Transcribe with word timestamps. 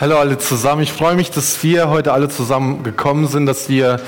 Hallo 0.00 0.16
alle 0.16 0.38
zusammen. 0.38 0.82
Ich 0.82 0.92
freue 0.92 1.16
mich, 1.16 1.32
dass 1.32 1.60
wir 1.64 1.90
heute 1.90 2.12
alle 2.12 2.28
zusammen 2.28 2.84
gekommen 2.84 3.26
sind, 3.26 3.46
dass 3.46 3.68
wir 3.68 4.00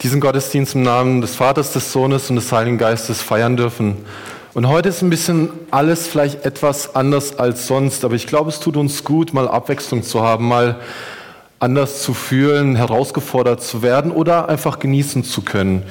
diesen 0.00 0.20
Gottesdienst 0.20 0.76
im 0.76 0.82
Namen 0.82 1.20
des 1.20 1.34
Vaters, 1.34 1.72
des 1.72 1.90
Sohnes 1.90 2.30
und 2.30 2.36
des 2.36 2.52
Heiligen 2.52 2.78
Geistes 2.78 3.22
feiern 3.22 3.56
dürfen. 3.56 3.96
Und 4.54 4.68
heute 4.68 4.88
ist 4.88 5.02
ein 5.02 5.10
bisschen 5.10 5.48
alles 5.72 6.06
vielleicht 6.06 6.44
etwas 6.44 6.94
anders 6.94 7.40
als 7.40 7.66
sonst, 7.66 8.04
aber 8.04 8.14
ich 8.14 8.28
glaube, 8.28 8.50
es 8.50 8.60
tut 8.60 8.76
uns 8.76 9.02
gut, 9.02 9.34
mal 9.34 9.48
Abwechslung 9.48 10.04
zu 10.04 10.22
haben, 10.22 10.46
mal 10.46 10.76
anders 11.58 12.02
zu 12.02 12.14
fühlen, 12.14 12.76
herausgefordert 12.76 13.64
zu 13.64 13.82
werden 13.82 14.12
oder 14.12 14.48
einfach 14.48 14.78
genießen 14.78 15.24
zu 15.24 15.42
können. 15.42 15.82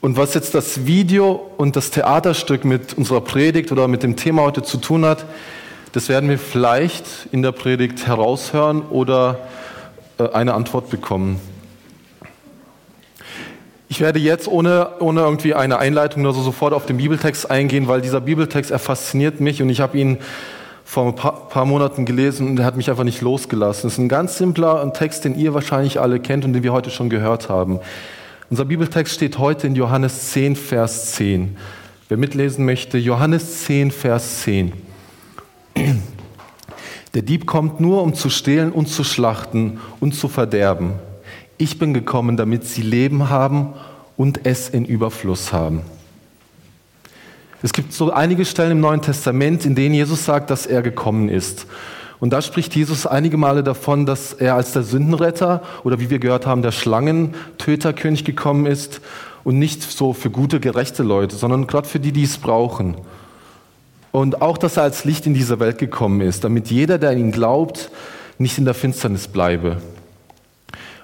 Und 0.00 0.16
was 0.16 0.34
jetzt 0.34 0.56
das 0.56 0.86
Video 0.86 1.52
und 1.56 1.76
das 1.76 1.92
Theaterstück 1.92 2.64
mit 2.64 2.94
unserer 2.94 3.20
Predigt 3.20 3.70
oder 3.70 3.86
mit 3.86 4.02
dem 4.02 4.16
Thema 4.16 4.42
heute 4.42 4.64
zu 4.64 4.78
tun 4.78 5.04
hat, 5.04 5.24
das 5.96 6.10
werden 6.10 6.28
wir 6.28 6.38
vielleicht 6.38 7.06
in 7.32 7.40
der 7.40 7.52
Predigt 7.52 8.06
heraushören 8.06 8.82
oder 8.82 9.38
äh, 10.18 10.28
eine 10.28 10.52
Antwort 10.52 10.90
bekommen. 10.90 11.40
Ich 13.88 14.02
werde 14.02 14.18
jetzt 14.18 14.46
ohne, 14.46 15.00
ohne 15.00 15.20
irgendwie 15.22 15.54
eine 15.54 15.78
Einleitung 15.78 16.22
oder 16.24 16.34
so 16.34 16.42
sofort 16.42 16.74
auf 16.74 16.84
den 16.84 16.98
Bibeltext 16.98 17.50
eingehen, 17.50 17.88
weil 17.88 18.02
dieser 18.02 18.20
Bibeltext, 18.20 18.70
er 18.70 18.78
fasziniert 18.78 19.40
mich 19.40 19.62
und 19.62 19.70
ich 19.70 19.80
habe 19.80 19.96
ihn 19.96 20.18
vor 20.84 21.06
ein 21.06 21.14
paar, 21.14 21.48
paar, 21.48 21.64
Monaten 21.64 22.04
gelesen 22.04 22.46
und 22.46 22.58
er 22.58 22.66
hat 22.66 22.76
mich 22.76 22.90
einfach 22.90 23.04
nicht 23.04 23.22
losgelassen. 23.22 23.86
Es 23.86 23.94
ist 23.94 23.98
ein 23.98 24.10
ganz 24.10 24.36
simpler 24.36 24.92
Text, 24.92 25.24
den 25.24 25.34
ihr 25.34 25.54
wahrscheinlich 25.54 25.98
alle 25.98 26.20
kennt 26.20 26.44
und 26.44 26.52
den 26.52 26.62
wir 26.62 26.74
heute 26.74 26.90
schon 26.90 27.08
gehört 27.08 27.48
haben. 27.48 27.80
Unser 28.50 28.66
Bibeltext 28.66 29.14
steht 29.14 29.38
heute 29.38 29.66
in 29.66 29.74
Johannes 29.74 30.32
10, 30.32 30.56
Vers 30.56 31.12
10. 31.12 31.56
Wer 32.10 32.18
mitlesen 32.18 32.66
möchte, 32.66 32.98
Johannes 32.98 33.64
10, 33.64 33.92
Vers 33.92 34.42
10. 34.42 34.85
Der 37.16 37.22
Dieb 37.22 37.46
kommt 37.46 37.80
nur, 37.80 38.02
um 38.02 38.12
zu 38.12 38.28
stehlen 38.28 38.70
und 38.70 38.88
zu 38.88 39.02
schlachten 39.02 39.80
und 40.00 40.14
zu 40.14 40.28
verderben. 40.28 40.92
Ich 41.56 41.78
bin 41.78 41.94
gekommen, 41.94 42.36
damit 42.36 42.64
sie 42.64 42.82
Leben 42.82 43.30
haben 43.30 43.72
und 44.18 44.44
es 44.44 44.68
in 44.68 44.84
Überfluss 44.84 45.50
haben. 45.50 45.80
Es 47.62 47.72
gibt 47.72 47.94
so 47.94 48.12
einige 48.12 48.44
Stellen 48.44 48.72
im 48.72 48.80
Neuen 48.80 49.00
Testament, 49.00 49.64
in 49.64 49.74
denen 49.74 49.94
Jesus 49.94 50.26
sagt, 50.26 50.50
dass 50.50 50.66
er 50.66 50.82
gekommen 50.82 51.30
ist. 51.30 51.66
Und 52.20 52.34
da 52.34 52.42
spricht 52.42 52.76
Jesus 52.76 53.06
einige 53.06 53.38
Male 53.38 53.62
davon, 53.62 54.04
dass 54.04 54.34
er 54.34 54.54
als 54.54 54.72
der 54.72 54.82
Sündenretter 54.82 55.62
oder 55.84 55.98
wie 55.98 56.10
wir 56.10 56.18
gehört 56.18 56.44
haben, 56.44 56.60
der 56.60 56.72
Schlangentöterkönig 56.72 58.26
gekommen 58.26 58.66
ist 58.66 59.00
und 59.42 59.58
nicht 59.58 59.82
so 59.82 60.12
für 60.12 60.28
gute, 60.28 60.60
gerechte 60.60 61.02
Leute, 61.02 61.34
sondern 61.34 61.66
gerade 61.66 61.88
für 61.88 61.98
die, 61.98 62.12
die 62.12 62.24
es 62.24 62.36
brauchen. 62.36 62.94
Und 64.16 64.40
auch, 64.40 64.56
dass 64.56 64.78
er 64.78 64.82
als 64.82 65.04
Licht 65.04 65.26
in 65.26 65.34
diese 65.34 65.60
Welt 65.60 65.76
gekommen 65.76 66.22
ist, 66.22 66.42
damit 66.42 66.70
jeder, 66.70 66.96
der 66.96 67.10
an 67.10 67.18
ihn 67.18 67.32
glaubt, 67.32 67.90
nicht 68.38 68.56
in 68.56 68.64
der 68.64 68.72
Finsternis 68.72 69.28
bleibe. 69.28 69.76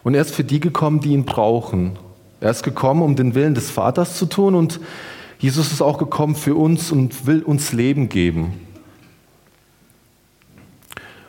Und 0.02 0.14
er 0.14 0.22
ist 0.22 0.34
für 0.34 0.44
die 0.44 0.60
gekommen, 0.60 1.00
die 1.00 1.12
ihn 1.12 1.26
brauchen. 1.26 1.98
Er 2.40 2.50
ist 2.50 2.62
gekommen, 2.62 3.02
um 3.02 3.14
den 3.14 3.34
Willen 3.34 3.54
des 3.54 3.70
Vaters 3.70 4.16
zu 4.16 4.24
tun 4.24 4.54
und 4.54 4.80
Jesus 5.38 5.72
ist 5.72 5.82
auch 5.82 5.98
gekommen 5.98 6.34
für 6.34 6.54
uns 6.54 6.90
und 6.90 7.26
will 7.26 7.42
uns 7.42 7.74
Leben 7.74 8.08
geben. 8.08 8.54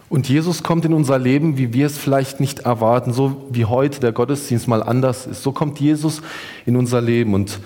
Und 0.07 0.29
Jesus 0.29 0.63
kommt 0.63 0.85
in 0.85 0.93
unser 0.93 1.19
Leben, 1.19 1.57
wie 1.57 1.73
wir 1.73 1.87
es 1.87 1.97
vielleicht 1.97 2.39
nicht 2.39 2.59
erwarten, 2.59 3.11
so 3.11 3.47
wie 3.49 3.65
heute 3.65 3.99
der 3.99 4.13
Gottesdienst 4.13 4.69
mal 4.69 4.83
anders 4.83 5.27
ist. 5.27 5.43
So 5.43 5.51
kommt 5.51 5.81
Jesus 5.81 6.21
in 6.65 6.77
unser 6.77 7.01
Leben 7.01 7.33
und 7.33 7.59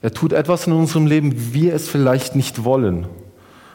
er 0.00 0.12
tut 0.12 0.32
etwas 0.32 0.66
in 0.66 0.72
unserem 0.72 1.06
Leben, 1.06 1.30
wie 1.32 1.62
wir 1.62 1.74
es 1.74 1.88
vielleicht 1.88 2.34
nicht 2.34 2.64
wollen. 2.64 3.06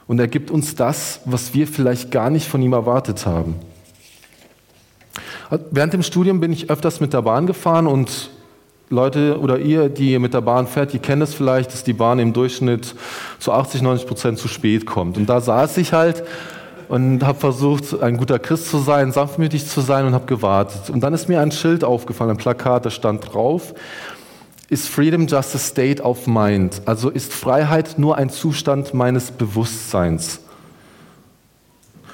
Und 0.08 0.20
er 0.20 0.28
gibt 0.28 0.50
uns 0.52 0.76
das, 0.76 1.20
was 1.26 1.54
wir 1.54 1.68
vielleicht 1.68 2.12
gar 2.12 2.30
nicht 2.30 2.48
von 2.48 2.62
ihm 2.62 2.74
erwartet 2.74 3.26
haben. 3.26 3.56
Während 5.72 5.94
dem 5.94 6.04
Studium 6.04 6.40
bin 6.40 6.52
ich 6.52 6.70
öfters 6.70 7.00
mit 7.00 7.14
der 7.14 7.22
Bahn 7.22 7.46
gefahren 7.48 7.88
und 7.88 8.30
Leute 8.90 9.40
oder 9.40 9.60
ihr, 9.60 9.90
die 9.90 10.18
mit 10.18 10.34
der 10.34 10.42
Bahn 10.42 10.66
fährt, 10.66 10.94
die 10.94 11.00
kennen 11.00 11.22
es 11.22 11.34
vielleicht, 11.34 11.74
dass 11.74 11.84
die 11.84 11.94
Bahn 11.94 12.20
im 12.20 12.32
Durchschnitt 12.32 12.96
zu 13.40 13.52
80, 13.52 13.82
90 13.82 14.08
Prozent 14.08 14.40
zu 14.40 14.48
spät 14.48 14.86
kommt. 14.86 15.18
Und 15.18 15.28
da 15.28 15.42
saß 15.42 15.78
ich 15.78 15.92
halt 15.92 16.24
und 16.88 17.26
habe 17.26 17.38
versucht, 17.38 18.02
ein 18.02 18.16
guter 18.16 18.40
Christ 18.40 18.70
zu 18.70 18.78
sein, 18.78 19.12
sanftmütig 19.12 19.68
zu 19.68 19.82
sein 19.82 20.06
und 20.06 20.14
habe 20.14 20.26
gewartet. 20.26 20.90
Und 20.90 21.02
dann 21.02 21.14
ist 21.14 21.28
mir 21.28 21.42
ein 21.42 21.52
Schild 21.52 21.84
aufgefallen, 21.84 22.32
ein 22.32 22.38
Plakat, 22.38 22.86
da 22.86 22.90
stand 22.90 23.34
drauf, 23.34 23.74
ist 24.70 24.90
Freedom 24.90 25.28
just 25.28 25.56
a 25.56 25.58
state 25.58 26.02
of 26.02 26.28
mind? 26.28 26.82
Also 26.86 27.10
ist 27.10 27.34
Freiheit 27.34 27.98
nur 27.98 28.18
ein 28.18 28.30
Zustand 28.30 28.94
meines 28.94 29.32
Bewusstseins? 29.32 30.42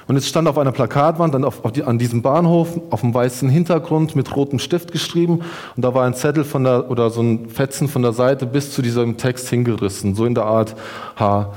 Und 0.07 0.17
es 0.17 0.27
stand 0.27 0.47
auf 0.47 0.57
einer 0.57 0.71
Plakatwand 0.71 1.33
auf, 1.45 1.63
auf 1.63 1.71
die, 1.71 1.83
an 1.83 1.97
diesem 1.97 2.21
Bahnhof 2.21 2.79
auf 2.89 3.03
einem 3.03 3.13
weißen 3.13 3.49
Hintergrund 3.49 4.15
mit 4.15 4.35
rotem 4.35 4.59
Stift 4.59 4.91
geschrieben 4.91 5.39
und 5.75 5.85
da 5.85 5.93
war 5.93 6.05
ein 6.05 6.13
Zettel 6.13 6.43
von 6.43 6.65
der, 6.65 6.91
oder 6.91 7.09
so 7.09 7.21
ein 7.21 7.49
Fetzen 7.49 7.87
von 7.87 8.01
der 8.01 8.11
Seite 8.11 8.45
bis 8.45 8.71
zu 8.71 8.81
diesem 8.81 9.17
Text 9.17 9.47
hingerissen, 9.47 10.13
so 10.13 10.25
in 10.25 10.35
der 10.35 10.45
Art, 10.45 10.75
ha, 11.17 11.53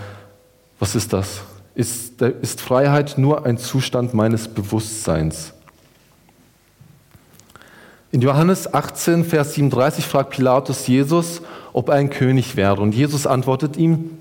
was 0.79 0.95
ist 0.95 1.13
das? 1.13 1.41
Ist, 1.75 2.23
ist 2.23 2.61
Freiheit 2.61 3.19
nur 3.19 3.45
ein 3.45 3.59
Zustand 3.59 4.15
meines 4.15 4.49
Bewusstseins? 4.49 5.53
In 8.17 8.23
Johannes 8.23 8.73
18, 8.73 9.27
Vers 9.27 9.53
37 9.53 10.07
fragt 10.07 10.31
Pilatus 10.31 10.87
Jesus, 10.87 11.43
ob 11.75 11.91
er 11.91 11.97
ein 11.97 12.09
König 12.09 12.57
wäre. 12.57 12.81
Und 12.81 12.95
Jesus 12.95 13.27
antwortet 13.27 13.77
ihm, 13.77 14.13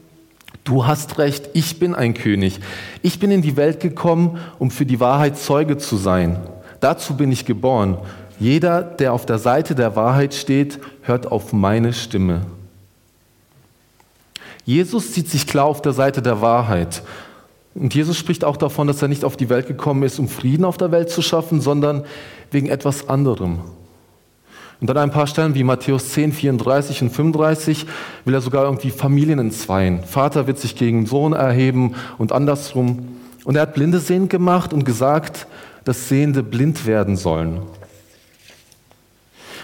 du 0.66 0.86
hast 0.86 1.18
recht, 1.18 1.50
ich 1.54 1.80
bin 1.80 1.96
ein 1.96 2.14
König. 2.14 2.60
Ich 3.04 3.20
bin 3.20 3.32
in 3.32 3.42
die 3.42 3.56
Welt 3.56 3.80
gekommen, 3.80 4.38
um 4.60 4.70
für 4.70 4.86
die 4.86 5.00
Wahrheit 5.00 5.38
Zeuge 5.38 5.78
zu 5.78 5.96
sein. 5.96 6.42
Dazu 6.82 7.16
bin 7.16 7.32
ich 7.32 7.46
geboren. 7.46 7.98
Jeder, 8.38 8.82
der 8.82 9.14
auf 9.14 9.26
der 9.26 9.40
Seite 9.40 9.76
der 9.76 9.96
Wahrheit 9.96 10.34
steht, 10.34 10.78
hört 11.04 11.32
auf 11.32 11.54
meine 11.54 11.94
Stimme. 11.94 12.42
Jesus 14.66 15.14
sieht 15.14 15.30
sich 15.30 15.48
klar 15.48 15.68
auf 15.68 15.82
der 15.82 15.94
Seite 15.94 16.22
der 16.22 16.42
Wahrheit. 16.42 17.02
Und 17.76 17.96
Jesus 17.96 18.18
spricht 18.18 18.44
auch 18.44 18.58
davon, 18.58 18.88
dass 18.88 19.02
er 19.02 19.08
nicht 19.08 19.24
auf 19.24 19.38
die 19.38 19.48
Welt 19.48 19.68
gekommen 19.68 20.04
ist, 20.04 20.20
um 20.20 20.28
Frieden 20.28 20.66
auf 20.66 20.76
der 20.76 20.92
Welt 20.92 21.10
zu 21.10 21.22
schaffen, 21.22 21.62
sondern 21.62 22.04
wegen 22.52 22.68
etwas 22.68 23.08
anderem. 23.08 23.62
Und 24.82 24.90
an 24.92 24.98
ein 24.98 25.12
paar 25.12 25.28
Stellen 25.28 25.56
wie 25.56 25.64
Matthäus 25.64 26.10
10, 26.10 26.34
34 26.34 27.02
und 27.04 27.10
35 27.10 27.86
will 28.26 28.34
er 28.34 28.42
sogar 28.42 28.66
irgendwie 28.66 28.92
Familien 28.92 29.40
entzweien. 29.40 30.04
Vater 30.04 30.48
wird 30.48 30.60
sich 30.60 30.76
gegen 30.76 31.06
Sohn 31.06 31.34
erheben 31.34 31.96
und 32.18 32.32
andersrum. 32.32 33.08
Und 33.46 33.56
er 33.56 33.64
hat 33.64 33.74
Blinde 33.74 34.00
sehend 34.00 34.30
gemacht 34.30 34.74
und 34.74 34.84
gesagt, 34.84 35.48
dass 35.86 36.10
Sehende 36.10 36.44
blind 36.44 36.86
werden 36.86 37.16
sollen. 37.16 37.62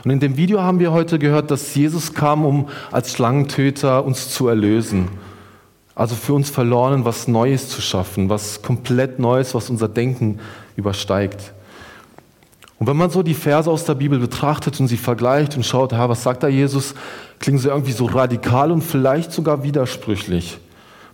Und 0.03 0.11
in 0.11 0.19
dem 0.19 0.37
Video 0.37 0.61
haben 0.61 0.79
wir 0.79 0.91
heute 0.91 1.19
gehört, 1.19 1.51
dass 1.51 1.75
Jesus 1.75 2.13
kam, 2.13 2.45
um 2.45 2.69
als 2.91 3.11
Schlangentöter 3.11 4.03
uns 4.03 4.29
zu 4.29 4.47
erlösen. 4.47 5.09
Also 5.93 6.15
für 6.15 6.33
uns 6.33 6.49
Verlorenen 6.49 7.05
was 7.05 7.27
Neues 7.27 7.69
zu 7.69 7.81
schaffen, 7.81 8.29
was 8.29 8.61
komplett 8.61 9.19
Neues, 9.19 9.53
was 9.53 9.69
unser 9.69 9.87
Denken 9.87 10.39
übersteigt. 10.75 11.53
Und 12.81 12.87
wenn 12.87 12.97
man 12.97 13.11
so 13.11 13.21
die 13.21 13.35
Verse 13.35 13.69
aus 13.69 13.85
der 13.85 13.93
Bibel 13.93 14.17
betrachtet 14.17 14.79
und 14.79 14.87
sie 14.87 14.97
vergleicht 14.97 15.55
und 15.55 15.63
schaut, 15.63 15.93
ha, 15.93 16.09
was 16.09 16.23
sagt 16.23 16.41
da 16.41 16.47
Jesus, 16.47 16.95
klingen 17.37 17.59
sie 17.59 17.67
irgendwie 17.67 17.91
so 17.91 18.05
radikal 18.05 18.71
und 18.71 18.81
vielleicht 18.81 19.31
sogar 19.31 19.61
widersprüchlich. 19.61 20.57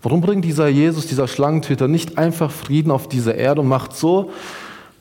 Warum 0.01 0.22
bringt 0.22 0.45
dieser 0.45 0.69
Jesus, 0.69 1.07
dieser 1.07 1.27
Schlangentöter, 1.27 1.89
nicht 1.89 2.17
einfach 2.17 2.51
Frieden 2.51 2.89
auf 2.89 3.09
diese 3.09 3.33
Erde 3.33 3.59
und 3.59 3.67
macht 3.67 3.97
so, 3.97 4.31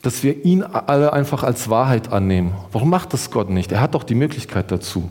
dass 0.01 0.23
wir 0.23 0.43
ihn 0.43 0.61
alle 0.61 1.13
einfach 1.13 1.41
als 1.41 1.69
Wahrheit 1.69 2.11
annehmen? 2.11 2.51
Warum 2.73 2.89
macht 2.89 3.13
das 3.13 3.31
Gott 3.31 3.49
nicht? 3.49 3.71
Er 3.71 3.79
hat 3.79 3.95
doch 3.95 4.03
die 4.03 4.15
Möglichkeit 4.15 4.69
dazu. 4.69 5.09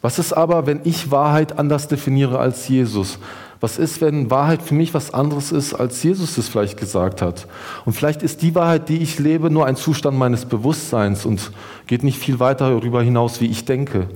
Was 0.00 0.18
ist 0.18 0.32
aber, 0.32 0.66
wenn 0.66 0.80
ich 0.82 1.12
Wahrheit 1.12 1.56
anders 1.56 1.86
definiere 1.86 2.40
als 2.40 2.66
Jesus? 2.66 3.20
Was 3.62 3.78
ist, 3.78 4.00
wenn 4.00 4.28
Wahrheit 4.28 4.60
für 4.60 4.74
mich 4.74 4.92
was 4.92 5.14
anderes 5.14 5.52
ist, 5.52 5.72
als 5.72 6.02
Jesus 6.02 6.36
es 6.36 6.48
vielleicht 6.48 6.76
gesagt 6.76 7.22
hat? 7.22 7.46
Und 7.84 7.92
vielleicht 7.92 8.24
ist 8.24 8.42
die 8.42 8.56
Wahrheit, 8.56 8.88
die 8.88 8.98
ich 8.98 9.20
lebe, 9.20 9.50
nur 9.50 9.66
ein 9.66 9.76
Zustand 9.76 10.18
meines 10.18 10.46
Bewusstseins 10.46 11.24
und 11.24 11.52
geht 11.86 12.02
nicht 12.02 12.18
viel 12.18 12.40
weiter 12.40 12.70
darüber 12.70 13.04
hinaus, 13.04 13.40
wie 13.40 13.46
ich 13.46 13.64
denke. 13.64 14.08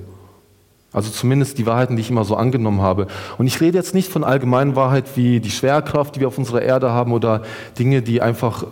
Also 0.91 1.11
zumindest 1.11 1.57
die 1.59 1.65
Wahrheiten, 1.65 1.95
die 1.95 2.01
ich 2.01 2.09
immer 2.09 2.25
so 2.25 2.35
angenommen 2.35 2.81
habe. 2.81 3.07
Und 3.37 3.47
ich 3.47 3.61
rede 3.61 3.77
jetzt 3.77 3.93
nicht 3.93 4.11
von 4.11 4.25
allgemeinen 4.25 4.75
Wahrheit 4.75 5.15
wie 5.15 5.39
die 5.39 5.49
Schwerkraft, 5.49 6.17
die 6.17 6.19
wir 6.19 6.27
auf 6.27 6.37
unserer 6.37 6.61
Erde 6.61 6.91
haben 6.91 7.13
oder 7.13 7.43
Dinge, 7.79 8.01
die 8.01 8.21
einfach 8.21 8.65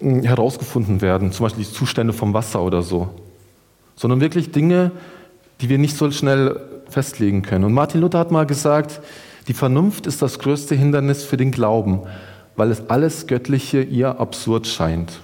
hm, 0.00 0.22
herausgefunden 0.22 1.02
werden, 1.02 1.30
zum 1.30 1.44
Beispiel 1.44 1.64
die 1.64 1.70
Zustände 1.70 2.14
vom 2.14 2.32
Wasser 2.32 2.62
oder 2.62 2.80
so, 2.80 3.10
sondern 3.96 4.22
wirklich 4.22 4.50
Dinge, 4.50 4.92
die 5.60 5.68
wir 5.68 5.76
nicht 5.76 5.94
so 5.94 6.10
schnell 6.10 6.58
festlegen 6.88 7.42
können. 7.42 7.64
Und 7.64 7.74
Martin 7.74 8.00
Luther 8.00 8.18
hat 8.18 8.30
mal 8.30 8.46
gesagt, 8.46 9.02
die 9.48 9.54
Vernunft 9.54 10.06
ist 10.06 10.22
das 10.22 10.38
größte 10.38 10.74
Hindernis 10.74 11.24
für 11.24 11.36
den 11.36 11.52
Glauben, 11.52 12.02
weil 12.56 12.70
es 12.70 12.88
alles 12.88 13.26
Göttliche 13.26 13.82
ihr 13.82 14.18
absurd 14.18 14.66
scheint. 14.66 15.20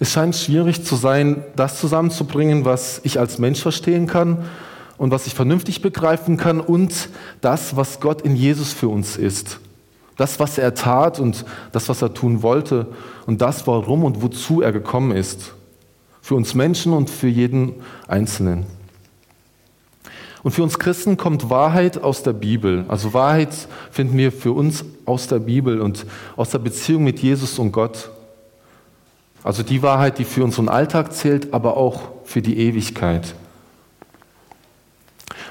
Es 0.00 0.12
scheint 0.12 0.34
schwierig 0.34 0.84
zu 0.84 0.96
sein, 0.96 1.44
das 1.54 1.78
zusammenzubringen, 1.78 2.64
was 2.64 3.00
ich 3.04 3.20
als 3.20 3.38
Mensch 3.38 3.60
verstehen 3.60 4.06
kann 4.06 4.44
und 4.96 5.10
was 5.10 5.26
ich 5.26 5.34
vernünftig 5.34 5.82
begreifen 5.82 6.36
kann 6.36 6.60
und 6.60 7.08
das, 7.40 7.76
was 7.76 8.00
Gott 8.00 8.22
in 8.22 8.34
Jesus 8.34 8.72
für 8.72 8.88
uns 8.88 9.16
ist. 9.16 9.60
Das, 10.16 10.40
was 10.40 10.58
er 10.58 10.74
tat 10.74 11.18
und 11.20 11.44
das, 11.72 11.88
was 11.88 12.00
er 12.02 12.14
tun 12.14 12.42
wollte 12.42 12.86
und 13.26 13.40
das, 13.40 13.66
warum 13.66 14.04
und 14.04 14.22
wozu 14.22 14.62
er 14.62 14.72
gekommen 14.72 15.12
ist. 15.12 15.54
Für 16.22 16.36
uns 16.36 16.54
Menschen 16.54 16.92
und 16.92 17.10
für 17.10 17.28
jeden 17.28 17.74
Einzelnen. 18.08 18.66
Und 20.44 20.50
für 20.50 20.62
uns 20.62 20.78
Christen 20.78 21.16
kommt 21.16 21.48
Wahrheit 21.48 22.02
aus 22.02 22.22
der 22.22 22.34
Bibel. 22.34 22.84
Also 22.88 23.14
Wahrheit 23.14 23.48
finden 23.90 24.18
wir 24.18 24.30
für 24.30 24.52
uns 24.52 24.84
aus 25.06 25.26
der 25.26 25.38
Bibel 25.38 25.80
und 25.80 26.04
aus 26.36 26.50
der 26.50 26.58
Beziehung 26.58 27.02
mit 27.02 27.18
Jesus 27.20 27.58
und 27.58 27.72
Gott. 27.72 28.10
Also 29.42 29.62
die 29.62 29.82
Wahrheit, 29.82 30.18
die 30.18 30.24
für 30.24 30.44
unseren 30.44 30.68
Alltag 30.68 31.14
zählt, 31.14 31.54
aber 31.54 31.78
auch 31.78 32.02
für 32.24 32.42
die 32.42 32.58
Ewigkeit. 32.58 33.34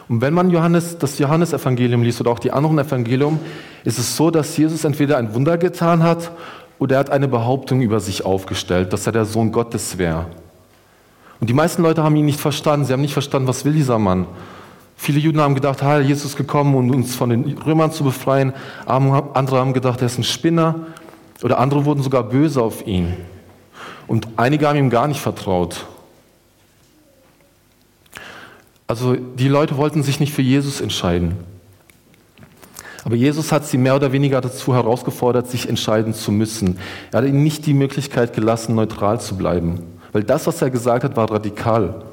Und 0.08 0.22
wenn 0.22 0.34
man 0.34 0.52
Johannes, 0.52 1.00
das 1.00 1.18
Johannesevangelium 1.18 2.04
liest 2.04 2.22
oder 2.22 2.30
auch 2.30 2.40
die 2.40 2.52
anderen 2.52 2.78
Evangelium, 2.78 3.40
ist 3.84 3.98
es 3.98 4.16
so, 4.16 4.30
dass 4.30 4.56
Jesus 4.56 4.84
entweder 4.84 5.18
ein 5.18 5.34
Wunder 5.34 5.58
getan 5.58 6.04
hat 6.04 6.32
oder 6.78 6.98
er 6.98 7.00
hat 7.00 7.10
eine 7.10 7.28
Behauptung 7.28 7.82
über 7.82 8.00
sich 8.00 8.26
aufgestellt, 8.26 8.94
dass 8.94 9.08
er 9.08 9.12
der 9.12 9.26
Sohn 9.26 9.52
Gottes 9.52 9.98
wäre. 9.98 10.28
Und 11.40 11.50
die 11.50 11.54
meisten 11.54 11.82
Leute 11.82 12.04
haben 12.04 12.16
ihn 12.16 12.26
nicht 12.26 12.40
verstanden. 12.40 12.86
Sie 12.86 12.94
haben 12.94 13.02
nicht 13.02 13.14
verstanden, 13.14 13.48
was 13.48 13.66
will 13.66 13.74
dieser 13.74 13.98
Mann. 13.98 14.28
Viele 14.96 15.20
Juden 15.20 15.42
haben 15.42 15.56
gedacht, 15.56 15.82
ha, 15.82 16.00
Jesus 16.00 16.32
ist 16.32 16.38
gekommen, 16.38 16.76
um 16.76 16.90
uns 16.92 17.16
von 17.16 17.30
den 17.30 17.58
Römern 17.58 17.92
zu 17.92 18.04
befreien. 18.04 18.54
Andere 18.86 19.58
haben 19.60 19.74
gedacht, 19.74 20.02
er 20.02 20.08
ist 20.08 20.18
ein 20.18 20.24
Spinner. 20.24 20.76
Oder 21.42 21.60
andere 21.60 21.86
wurden 21.86 22.02
sogar 22.02 22.24
böse 22.24 22.62
auf 22.62 22.88
ihn. 22.88 23.14
Und 24.08 24.28
einige 24.38 24.68
haben 24.68 24.78
ihm 24.78 24.90
gar 24.90 25.08
nicht 25.08 25.20
vertraut. 25.20 25.86
Also 28.88 29.16
die 29.16 29.48
Leute 29.48 29.78
wollten 29.78 30.04
sich 30.04 30.20
nicht 30.20 30.34
für 30.34 30.42
Jesus 30.42 30.80
entscheiden. 30.80 31.36
Aber 33.06 33.16
Jesus 33.16 33.52
hat 33.52 33.66
sie 33.66 33.78
mehr 33.78 33.96
oder 33.96 34.14
weniger 34.14 34.40
dazu 34.40 34.74
herausgefordert, 34.74 35.50
sich 35.50 35.68
entscheiden 35.68 36.14
zu 36.14 36.32
müssen. 36.32 36.80
Er 37.12 37.20
hat 37.20 37.28
ihnen 37.28 37.44
nicht 37.44 37.66
die 37.66 37.74
Möglichkeit 37.74 38.34
gelassen, 38.34 38.76
neutral 38.76 39.20
zu 39.20 39.36
bleiben. 39.36 39.82
Weil 40.14 40.24
das, 40.24 40.48
was 40.48 40.62
er 40.62 40.70
gesagt 40.70 41.04
hat, 41.04 41.18
war 41.18 41.30
radikal. 41.30 42.04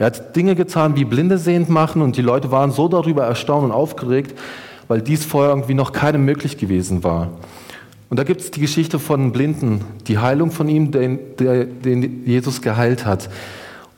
Er 0.00 0.06
hat 0.06 0.34
Dinge 0.34 0.54
getan, 0.54 0.96
wie 0.96 1.04
Blinde 1.04 1.36
sehend 1.36 1.68
machen 1.68 2.00
und 2.00 2.16
die 2.16 2.22
Leute 2.22 2.50
waren 2.50 2.70
so 2.70 2.88
darüber 2.88 3.24
erstaunt 3.24 3.64
und 3.64 3.70
aufgeregt, 3.70 4.36
weil 4.88 5.02
dies 5.02 5.26
vorher 5.26 5.50
irgendwie 5.50 5.74
noch 5.74 5.92
keinem 5.92 6.24
möglich 6.24 6.56
gewesen 6.56 7.04
war. 7.04 7.28
Und 8.08 8.18
da 8.18 8.24
gibt 8.24 8.40
es 8.40 8.50
die 8.50 8.60
Geschichte 8.60 8.98
von 8.98 9.30
Blinden, 9.30 9.84
die 10.06 10.16
Heilung 10.16 10.52
von 10.52 10.70
ihm, 10.70 10.90
den, 10.90 11.18
der, 11.38 11.66
den 11.66 12.24
Jesus 12.24 12.62
geheilt 12.62 13.04
hat. 13.04 13.28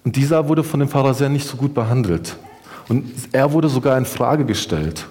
Und 0.04 0.16
dieser 0.16 0.49
wurde 0.49 0.64
von 0.64 0.81
den 0.81 0.88
Pharisäern 0.88 1.32
nicht 1.32 1.46
so 1.46 1.56
gut 1.56 1.72
behandelt. 1.72 2.37
Und 2.88 3.04
er 3.31 3.52
wurde 3.52 3.69
sogar 3.69 3.96
in 3.96 4.04
Frage 4.04 4.44
gestellt. 4.44 5.06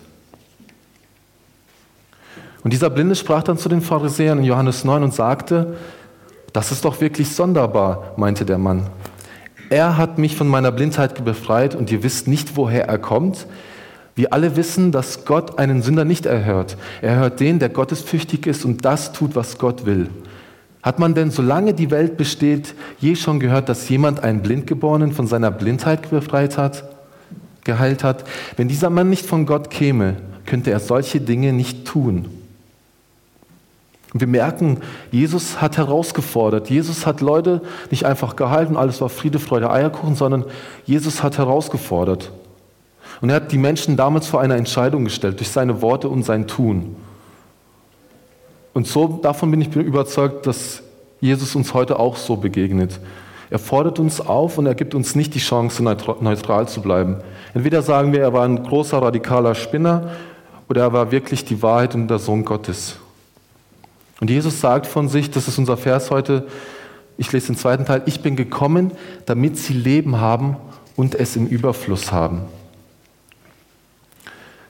Und 2.66 2.74
dieser 2.74 2.90
Blinde 2.90 3.16
sprach 3.16 3.44
dann 3.44 3.58
zu 3.58 3.70
den 3.70 3.82
Pharisäern 3.82 4.40
in 4.40 4.44
Johannes 4.44 4.84
9 4.84 5.04
und 5.04 5.14
sagte, 5.14 5.78
das 6.52 6.74
ist 6.74 6.84
doch 6.84 7.00
wirklich 7.00 7.34
sonderbar, 7.34 8.12
meinte 8.18 8.44
der 8.44 8.58
Mann. 8.58 8.88
Er 9.72 9.96
hat 9.96 10.18
mich 10.18 10.36
von 10.36 10.50
meiner 10.50 10.70
Blindheit 10.70 11.24
befreit 11.24 11.76
und 11.76 11.90
ihr 11.94 12.04
wisst 12.04 12.28
nicht, 12.28 12.58
woher 12.58 12.90
er 12.90 12.98
kommt. 12.98 13.48
Wir 14.16 14.34
alle 14.34 14.58
wissen, 14.58 14.92
dass 14.92 15.24
Gott 15.24 15.60
einen 15.60 15.82
Sünder 15.82 16.04
nicht 16.04 16.26
erhört. 16.26 16.76
Er 17.02 17.16
hört 17.16 17.40
den, 17.40 17.58
der 17.58 17.70
gottesfürchtig 17.70 18.48
ist 18.48 18.66
und 18.66 18.84
das 18.84 19.14
tut, 19.14 19.34
was 19.34 19.58
Gott 19.58 19.86
will. 19.86 20.10
Hat 20.84 21.00
man 21.00 21.14
denn, 21.14 21.32
solange 21.32 21.74
die 21.74 21.90
Welt 21.90 22.18
besteht, 22.18 22.76
je 23.00 23.16
schon 23.16 23.40
gehört, 23.40 23.70
dass 23.70 23.88
jemand 23.88 24.22
einen 24.22 24.42
Blindgeborenen 24.42 25.14
von 25.14 25.26
seiner 25.26 25.52
Blindheit 25.52 26.10
befreit 26.10 26.58
hat, 26.58 26.84
geheilt 27.64 28.04
hat? 28.04 28.26
Wenn 28.58 28.68
dieser 28.68 28.90
Mann 28.90 29.10
nicht 29.10 29.26
von 29.26 29.46
Gott 29.46 29.70
käme, 29.70 30.18
könnte 30.46 30.72
er 30.72 30.82
solche 30.82 31.22
Dinge 31.22 31.54
nicht 31.54 31.86
tun. 31.86 32.41
Und 34.14 34.20
wir 34.20 34.28
merken, 34.28 34.80
Jesus 35.12 35.62
hat 35.62 35.78
herausgefordert. 35.78 36.70
Jesus 36.70 37.06
hat 37.06 37.22
Leute 37.22 37.62
nicht 37.90 38.06
einfach 38.06 38.36
gehalten, 38.36 38.76
alles 38.76 39.00
war 39.00 39.10
Friede, 39.10 39.40
Freude, 39.40 39.72
Eierkuchen, 39.72 40.16
sondern 40.16 40.46
Jesus 40.86 41.24
hat 41.24 41.38
herausgefordert. 41.38 42.32
Und 43.22 43.30
er 43.30 43.38
hat 43.38 43.52
die 43.52 43.58
Menschen 43.58 43.96
damals 43.96 44.28
vor 44.28 44.42
eine 44.42 44.56
Entscheidung 44.56 45.06
gestellt, 45.06 45.40
durch 45.40 45.50
seine 45.50 45.82
Worte 45.82 46.10
und 46.10 46.24
sein 46.24 46.48
Tun. 46.48 46.96
Und 48.74 48.88
so, 48.88 49.20
davon 49.22 49.52
bin 49.52 49.62
ich 49.62 49.74
überzeugt, 49.76 50.48
dass 50.48 50.82
Jesus 51.20 51.56
uns 51.56 51.74
heute 51.74 52.00
auch 52.00 52.18
so 52.18 52.36
begegnet. 52.36 53.00
Er 53.50 53.60
fordert 53.60 54.00
uns 54.00 54.22
auf 54.22 54.58
und 54.58 54.66
er 54.66 54.76
gibt 54.76 54.96
uns 54.96 55.14
nicht 55.14 55.36
die 55.36 55.40
Chance, 55.40 55.84
neutral 55.84 56.68
zu 56.68 56.82
bleiben. 56.82 57.18
Entweder 57.54 57.82
sagen 57.82 58.14
wir, 58.14 58.22
er 58.22 58.34
war 58.34 58.46
ein 58.46 58.64
großer 58.64 59.02
radikaler 59.02 59.56
Spinner 59.56 60.10
oder 60.70 60.84
er 60.84 60.94
war 60.94 61.12
wirklich 61.12 61.44
die 61.44 61.62
Wahrheit 61.62 61.94
und 61.94 62.08
der 62.08 62.18
Sohn 62.18 62.46
Gottes. 62.46 63.01
Und 64.22 64.30
Jesus 64.30 64.62
sagt 64.62 64.88
von 64.88 65.10
sich, 65.10 65.32
das 65.32 65.50
ist 65.50 65.58
unser 65.58 65.76
Vers 65.76 66.12
heute, 66.12 66.48
ich 67.18 67.32
lese 67.34 67.48
den 67.48 67.58
zweiten 67.58 67.86
Teil, 67.86 68.04
ich 68.06 68.22
bin 68.22 68.36
gekommen, 68.36 68.92
damit 69.26 69.58
sie 69.58 69.74
Leben 69.74 70.22
haben 70.22 70.56
und 70.96 71.16
es 71.16 71.36
im 71.36 71.48
Überfluss 71.48 72.12
haben. 72.12 72.44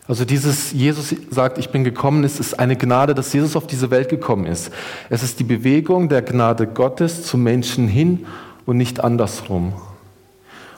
Also 0.08 0.26
dieses 0.26 0.72
Jesus 0.72 1.16
sagt, 1.30 1.58
ich 1.58 1.70
bin 1.70 1.84
gekommen, 1.84 2.24
es 2.24 2.40
ist 2.40 2.60
eine 2.60 2.76
Gnade, 2.76 3.14
dass 3.14 3.32
Jesus 3.32 3.56
auf 3.56 3.68
diese 3.68 3.92
Welt 3.92 4.10
gekommen 4.10 4.46
ist. 4.46 4.72
Es 5.10 5.22
ist 5.22 5.40
die 5.40 5.44
Bewegung 5.44 6.10
der 6.10 6.22
Gnade 6.22 6.66
Gottes 6.66 7.24
zum 7.24 7.44
Menschen 7.44 7.88
hin 7.88 8.26
und 8.66 8.78
nicht 8.78 9.04
andersrum. 9.04 9.74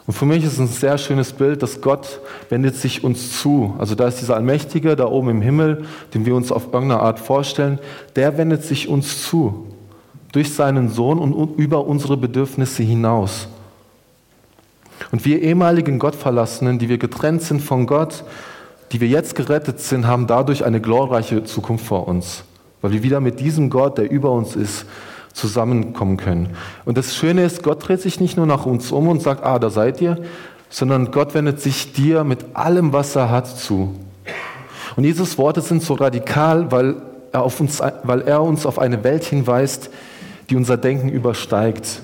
Und 0.05 0.13
für 0.13 0.25
mich 0.25 0.43
ist 0.43 0.53
es 0.53 0.59
ein 0.59 0.67
sehr 0.67 0.97
schönes 0.97 1.31
Bild, 1.31 1.63
dass 1.63 1.79
Gott 1.79 2.19
wendet 2.49 2.75
sich 2.75 3.03
uns 3.03 3.39
zu. 3.39 3.73
Also 3.77 3.95
da 3.95 4.07
ist 4.07 4.19
dieser 4.19 4.35
Allmächtige 4.35 4.95
da 4.95 5.05
oben 5.05 5.29
im 5.29 5.41
Himmel, 5.41 5.85
den 6.13 6.25
wir 6.25 6.35
uns 6.35 6.51
auf 6.51 6.73
irgendeine 6.73 6.99
Art 6.99 7.19
vorstellen, 7.19 7.79
der 8.15 8.37
wendet 8.37 8.63
sich 8.63 8.89
uns 8.89 9.27
zu. 9.27 9.67
Durch 10.33 10.53
seinen 10.53 10.89
Sohn 10.89 11.19
und 11.19 11.57
über 11.57 11.85
unsere 11.85 12.17
Bedürfnisse 12.17 12.83
hinaus. 12.83 13.47
Und 15.11 15.25
wir 15.25 15.41
ehemaligen 15.41 15.99
Gottverlassenen, 15.99 16.79
die 16.79 16.89
wir 16.89 16.97
getrennt 16.97 17.43
sind 17.43 17.61
von 17.61 17.85
Gott, 17.85 18.23
die 18.91 18.99
wir 18.99 19.07
jetzt 19.07 19.35
gerettet 19.35 19.79
sind, 19.79 20.05
haben 20.05 20.27
dadurch 20.27 20.65
eine 20.65 20.81
glorreiche 20.81 21.43
Zukunft 21.43 21.85
vor 21.85 22.07
uns. 22.07 22.43
Weil 22.81 22.91
wir 22.91 23.03
wieder 23.03 23.21
mit 23.21 23.39
diesem 23.39 23.69
Gott, 23.69 23.97
der 23.97 24.11
über 24.11 24.31
uns 24.31 24.55
ist, 24.55 24.85
zusammenkommen 25.33 26.17
können. 26.17 26.49
Und 26.85 26.97
das 26.97 27.15
Schöne 27.15 27.43
ist, 27.43 27.63
Gott 27.63 27.87
dreht 27.87 28.01
sich 28.01 28.19
nicht 28.19 28.37
nur 28.37 28.45
nach 28.45 28.65
uns 28.65 28.91
um 28.91 29.07
und 29.07 29.21
sagt, 29.21 29.43
ah, 29.43 29.59
da 29.59 29.69
seid 29.69 29.99
ihr, 29.99 30.17
sondern 30.69 31.11
Gott 31.11 31.33
wendet 31.33 31.59
sich 31.59 31.93
dir 31.93 32.23
mit 32.23 32.55
allem, 32.55 32.93
was 32.93 33.15
er 33.15 33.29
hat, 33.29 33.47
zu. 33.47 33.95
Und 34.95 35.03
Jesus 35.03 35.37
Worte 35.37 35.61
sind 35.61 35.83
so 35.83 35.95
radikal, 35.95 36.71
weil 36.71 36.95
er, 37.31 37.43
auf 37.43 37.59
uns, 37.59 37.81
weil 38.03 38.21
er 38.21 38.41
uns 38.41 38.65
auf 38.65 38.79
eine 38.79 39.03
Welt 39.03 39.23
hinweist, 39.23 39.89
die 40.49 40.55
unser 40.55 40.77
Denken 40.77 41.09
übersteigt. 41.09 42.01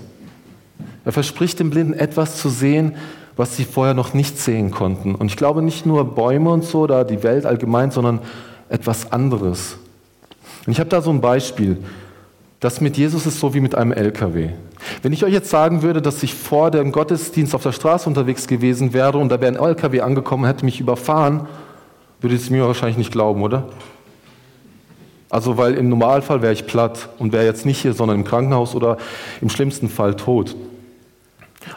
Er 1.05 1.11
verspricht 1.11 1.59
den 1.59 1.69
Blinden 1.69 1.93
etwas 1.93 2.37
zu 2.37 2.49
sehen, 2.49 2.95
was 3.35 3.55
sie 3.55 3.63
vorher 3.63 3.93
noch 3.93 4.13
nicht 4.13 4.37
sehen 4.37 4.71
konnten. 4.71 5.15
Und 5.15 5.27
ich 5.27 5.37
glaube 5.37 5.61
nicht 5.61 5.85
nur 5.85 6.03
Bäume 6.15 6.49
und 6.49 6.65
so 6.65 6.81
oder 6.81 7.05
die 7.05 7.23
Welt 7.23 7.45
allgemein, 7.45 7.91
sondern 7.91 8.19
etwas 8.69 9.11
anderes. 9.11 9.77
Und 10.65 10.73
ich 10.73 10.79
habe 10.79 10.89
da 10.89 11.01
so 11.01 11.09
ein 11.09 11.21
Beispiel. 11.21 11.77
Das 12.59 12.81
mit 12.81 12.97
Jesus 12.97 13.25
ist 13.25 13.39
so 13.39 13.53
wie 13.53 13.61
mit 13.61 13.75
einem 13.75 13.93
LKW. 13.93 14.49
Wenn 15.01 15.13
ich 15.13 15.23
euch 15.23 15.31
jetzt 15.31 15.49
sagen 15.49 15.81
würde, 15.81 16.01
dass 16.01 16.21
ich 16.23 16.33
vor 16.33 16.71
dem 16.71 16.91
Gottesdienst 16.91 17.55
auf 17.55 17.63
der 17.63 17.71
Straße 17.71 18.07
unterwegs 18.09 18.47
gewesen 18.47 18.93
wäre 18.93 19.17
und 19.17 19.29
da 19.29 19.39
wäre 19.39 19.53
ein 19.53 19.63
LKW 19.63 20.01
angekommen 20.01 20.43
und 20.43 20.49
hätte 20.49 20.65
mich 20.65 20.81
überfahren, 20.81 21.47
würdet 22.19 22.39
ihr 22.39 22.43
es 22.43 22.49
mir 22.49 22.65
wahrscheinlich 22.65 22.97
nicht 22.97 23.11
glauben, 23.11 23.43
oder? 23.43 23.69
Also, 25.29 25.57
weil 25.57 25.75
im 25.75 25.89
Normalfall 25.89 26.41
wäre 26.41 26.53
ich 26.53 26.65
platt 26.65 27.09
und 27.19 27.31
wäre 27.31 27.45
jetzt 27.45 27.65
nicht 27.65 27.81
hier, 27.81 27.93
sondern 27.93 28.17
im 28.17 28.23
Krankenhaus 28.25 28.75
oder 28.75 28.97
im 29.41 29.49
schlimmsten 29.49 29.87
Fall 29.87 30.15
tot. 30.15 30.55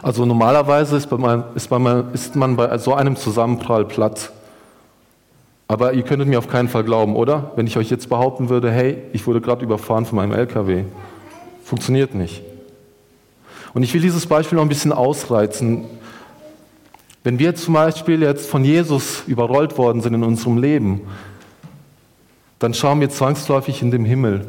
Also 0.01 0.25
normalerweise 0.25 0.97
ist, 0.97 1.11
man, 1.11 1.43
ist, 1.55 1.69
man, 1.69 2.13
ist 2.13 2.35
man 2.35 2.55
bei 2.55 2.77
so 2.77 2.93
einem 2.93 3.15
Zusammenprall 3.15 3.85
platt. 3.85 4.31
Aber 5.67 5.93
ihr 5.93 6.03
könntet 6.03 6.27
mir 6.27 6.37
auf 6.37 6.49
keinen 6.49 6.69
Fall 6.69 6.83
glauben, 6.83 7.15
oder? 7.15 7.51
Wenn 7.55 7.67
ich 7.67 7.77
euch 7.77 7.89
jetzt 7.89 8.09
behaupten 8.09 8.49
würde, 8.49 8.71
hey, 8.71 8.97
ich 9.13 9.25
wurde 9.25 9.41
gerade 9.41 9.63
überfahren 9.63 10.05
von 10.05 10.17
meinem 10.17 10.33
LKW. 10.33 10.83
Funktioniert 11.63 12.13
nicht. 12.13 12.43
Und 13.73 13.83
ich 13.83 13.93
will 13.93 14.01
dieses 14.01 14.27
Beispiel 14.27 14.57
noch 14.57 14.63
ein 14.63 14.69
bisschen 14.69 14.91
ausreizen. 14.91 15.85
Wenn 17.23 17.39
wir 17.39 17.55
zum 17.55 17.73
Beispiel 17.73 18.21
jetzt 18.21 18.49
von 18.49 18.63
Jesus 18.65 19.23
überrollt 19.25 19.77
worden 19.77 20.01
sind 20.01 20.13
in 20.13 20.23
unserem 20.23 20.57
Leben, 20.57 21.01
dann 22.59 22.73
schauen 22.73 22.99
wir 22.99 23.09
zwangsläufig 23.09 23.81
in 23.81 23.91
den 23.91 24.05
Himmel 24.05 24.45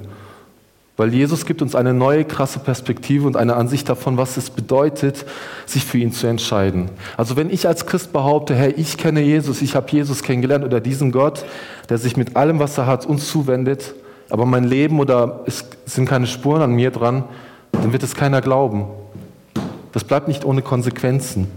weil 0.97 1.13
Jesus 1.13 1.45
gibt 1.45 1.61
uns 1.61 1.75
eine 1.75 1.93
neue, 1.93 2.25
krasse 2.25 2.61
Perspektive 2.61 3.27
und 3.27 3.37
eine 3.37 3.57
Ansicht 3.57 3.89
davon, 3.89 4.17
was 4.17 4.37
es 4.37 4.51
bedeutet, 4.51 5.25
sich 5.67 5.85
für 5.85 5.99
ihn 5.99 6.13
zu 6.13 6.29
entscheiden. 6.29 6.89
Also 7.17 7.37
wenn 7.37 7.51
ich 7.51 7.67
als 7.67 7.87
Christ 7.87 8.13
behaupte, 8.13 8.55
hey, 8.55 8.73
ich 8.77 8.97
kenne 8.97 9.21
Jesus, 9.21 9.61
ich 9.61 9.75
habe 9.75 9.91
Jesus 9.91 10.23
kennengelernt 10.23 10.65
oder 10.65 10.81
diesen 10.81 11.11
Gott, 11.11 11.45
der 11.89 11.99
sich 11.99 12.17
mit 12.17 12.37
allem, 12.37 12.61
was 12.61 12.79
er 12.79 12.87
hat, 12.87 13.07
uns 13.07 13.29
zuwendet, 13.29 13.95
aber 14.31 14.47
mein 14.47 14.65
Leben 14.65 15.01
oder 15.01 15.41
es 15.47 15.65
sind 15.85 16.09
keine 16.09 16.29
Spuren 16.29 16.63
an 16.63 16.73
mir 16.73 16.93
dran, 16.93 17.25
dann 17.73 17.93
wird 17.93 18.05
es 18.05 18.15
keiner 18.15 18.41
glauben. 18.41 18.87
Das 19.93 20.05
bleibt 20.05 20.29
nicht 20.29 20.45
ohne 20.45 20.63
Konsequenzen. 20.63 21.49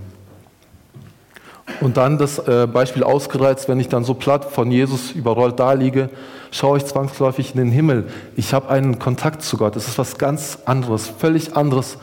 Und 1.81 1.97
dann 1.97 2.17
das 2.17 2.39
äh, 2.39 2.67
Beispiel 2.71 3.03
ausgereizt, 3.03 3.69
wenn 3.69 3.79
ich 3.79 3.87
dann 3.87 4.03
so 4.03 4.13
platt 4.13 4.45
von 4.45 4.71
Jesus 4.71 5.11
überrollt 5.11 5.59
da 5.59 5.73
liege, 5.73 6.09
schaue 6.51 6.77
ich 6.77 6.85
zwangsläufig 6.85 7.53
in 7.53 7.57
den 7.57 7.71
Himmel. 7.71 8.07
Ich 8.35 8.53
habe 8.53 8.69
einen 8.69 8.99
Kontakt 8.99 9.43
zu 9.43 9.57
Gott. 9.57 9.75
Es 9.75 9.87
ist 9.87 9.97
was 9.97 10.17
ganz 10.17 10.59
anderes, 10.65 11.07
völlig 11.07 11.55
anderes, 11.55 11.97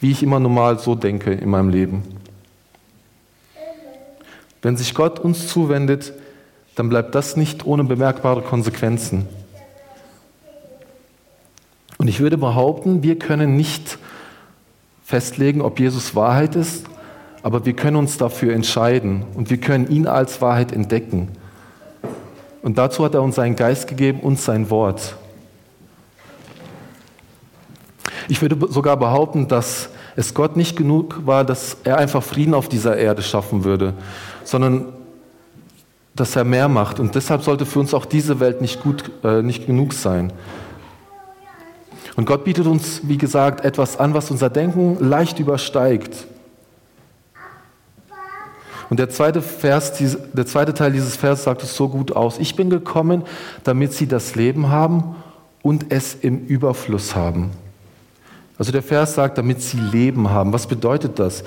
wie 0.00 0.10
ich 0.10 0.22
immer 0.22 0.40
normal 0.40 0.78
so 0.78 0.94
denke 0.94 1.32
in 1.32 1.50
meinem 1.50 1.68
Leben. 1.68 2.02
Wenn 4.62 4.76
sich 4.76 4.94
Gott 4.94 5.20
uns 5.20 5.48
zuwendet, 5.48 6.12
dann 6.74 6.88
bleibt 6.88 7.14
das 7.14 7.36
nicht 7.36 7.66
ohne 7.66 7.84
bemerkbare 7.84 8.42
Konsequenzen. 8.42 9.26
Und 11.98 12.08
ich 12.08 12.20
würde 12.20 12.38
behaupten, 12.38 13.02
wir 13.02 13.18
können 13.18 13.56
nicht 13.56 13.98
festlegen, 15.04 15.60
ob 15.60 15.80
Jesus 15.80 16.14
Wahrheit 16.14 16.54
ist, 16.54 16.86
aber 17.42 17.64
wir 17.64 17.74
können 17.74 17.96
uns 17.96 18.18
dafür 18.18 18.54
entscheiden 18.54 19.24
und 19.34 19.50
wir 19.50 19.58
können 19.58 19.88
ihn 19.88 20.06
als 20.06 20.40
Wahrheit 20.40 20.72
entdecken. 20.72 21.28
Und 22.62 22.78
dazu 22.78 23.04
hat 23.04 23.14
er 23.14 23.22
uns 23.22 23.36
seinen 23.36 23.56
Geist 23.56 23.88
gegeben 23.88 24.20
und 24.20 24.40
sein 24.40 24.70
Wort. 24.70 25.16
Ich 28.28 28.42
würde 28.42 28.58
sogar 28.70 28.96
behaupten, 28.96 29.48
dass 29.48 29.88
es 30.16 30.34
Gott 30.34 30.56
nicht 30.56 30.76
genug 30.76 31.26
war, 31.26 31.44
dass 31.44 31.76
er 31.84 31.96
einfach 31.96 32.22
Frieden 32.22 32.52
auf 32.54 32.68
dieser 32.68 32.96
Erde 32.96 33.22
schaffen 33.22 33.64
würde, 33.64 33.94
sondern 34.44 34.86
dass 36.14 36.34
er 36.34 36.44
mehr 36.44 36.68
macht. 36.68 36.98
Und 36.98 37.14
deshalb 37.14 37.42
sollte 37.42 37.64
für 37.64 37.78
uns 37.78 37.94
auch 37.94 38.04
diese 38.04 38.40
Welt 38.40 38.60
nicht, 38.60 38.82
gut, 38.82 39.10
äh, 39.22 39.42
nicht 39.42 39.66
genug 39.66 39.94
sein. 39.94 40.32
Und 42.16 42.26
Gott 42.26 42.42
bietet 42.42 42.66
uns, 42.66 43.02
wie 43.04 43.16
gesagt, 43.16 43.64
etwas 43.64 43.98
an, 43.98 44.12
was 44.12 44.30
unser 44.30 44.50
Denken 44.50 44.96
leicht 44.98 45.38
übersteigt. 45.38 46.26
Und 48.90 48.98
der 48.98 49.10
zweite, 49.10 49.42
Vers, 49.42 49.92
der 50.32 50.46
zweite 50.46 50.72
Teil 50.72 50.92
dieses 50.92 51.16
Vers 51.16 51.44
sagt 51.44 51.62
es 51.62 51.76
so 51.76 51.88
gut 51.88 52.12
aus. 52.12 52.38
Ich 52.38 52.56
bin 52.56 52.70
gekommen, 52.70 53.24
damit 53.64 53.92
sie 53.92 54.06
das 54.06 54.34
Leben 54.34 54.70
haben 54.70 55.16
und 55.62 55.86
es 55.90 56.14
im 56.14 56.46
Überfluss 56.46 57.14
haben. 57.14 57.50
Also 58.56 58.72
der 58.72 58.82
Vers 58.82 59.14
sagt, 59.14 59.38
damit 59.38 59.62
sie 59.62 59.78
Leben 59.78 60.30
haben. 60.30 60.52
Was 60.52 60.66
bedeutet 60.66 61.18
das? 61.18 61.44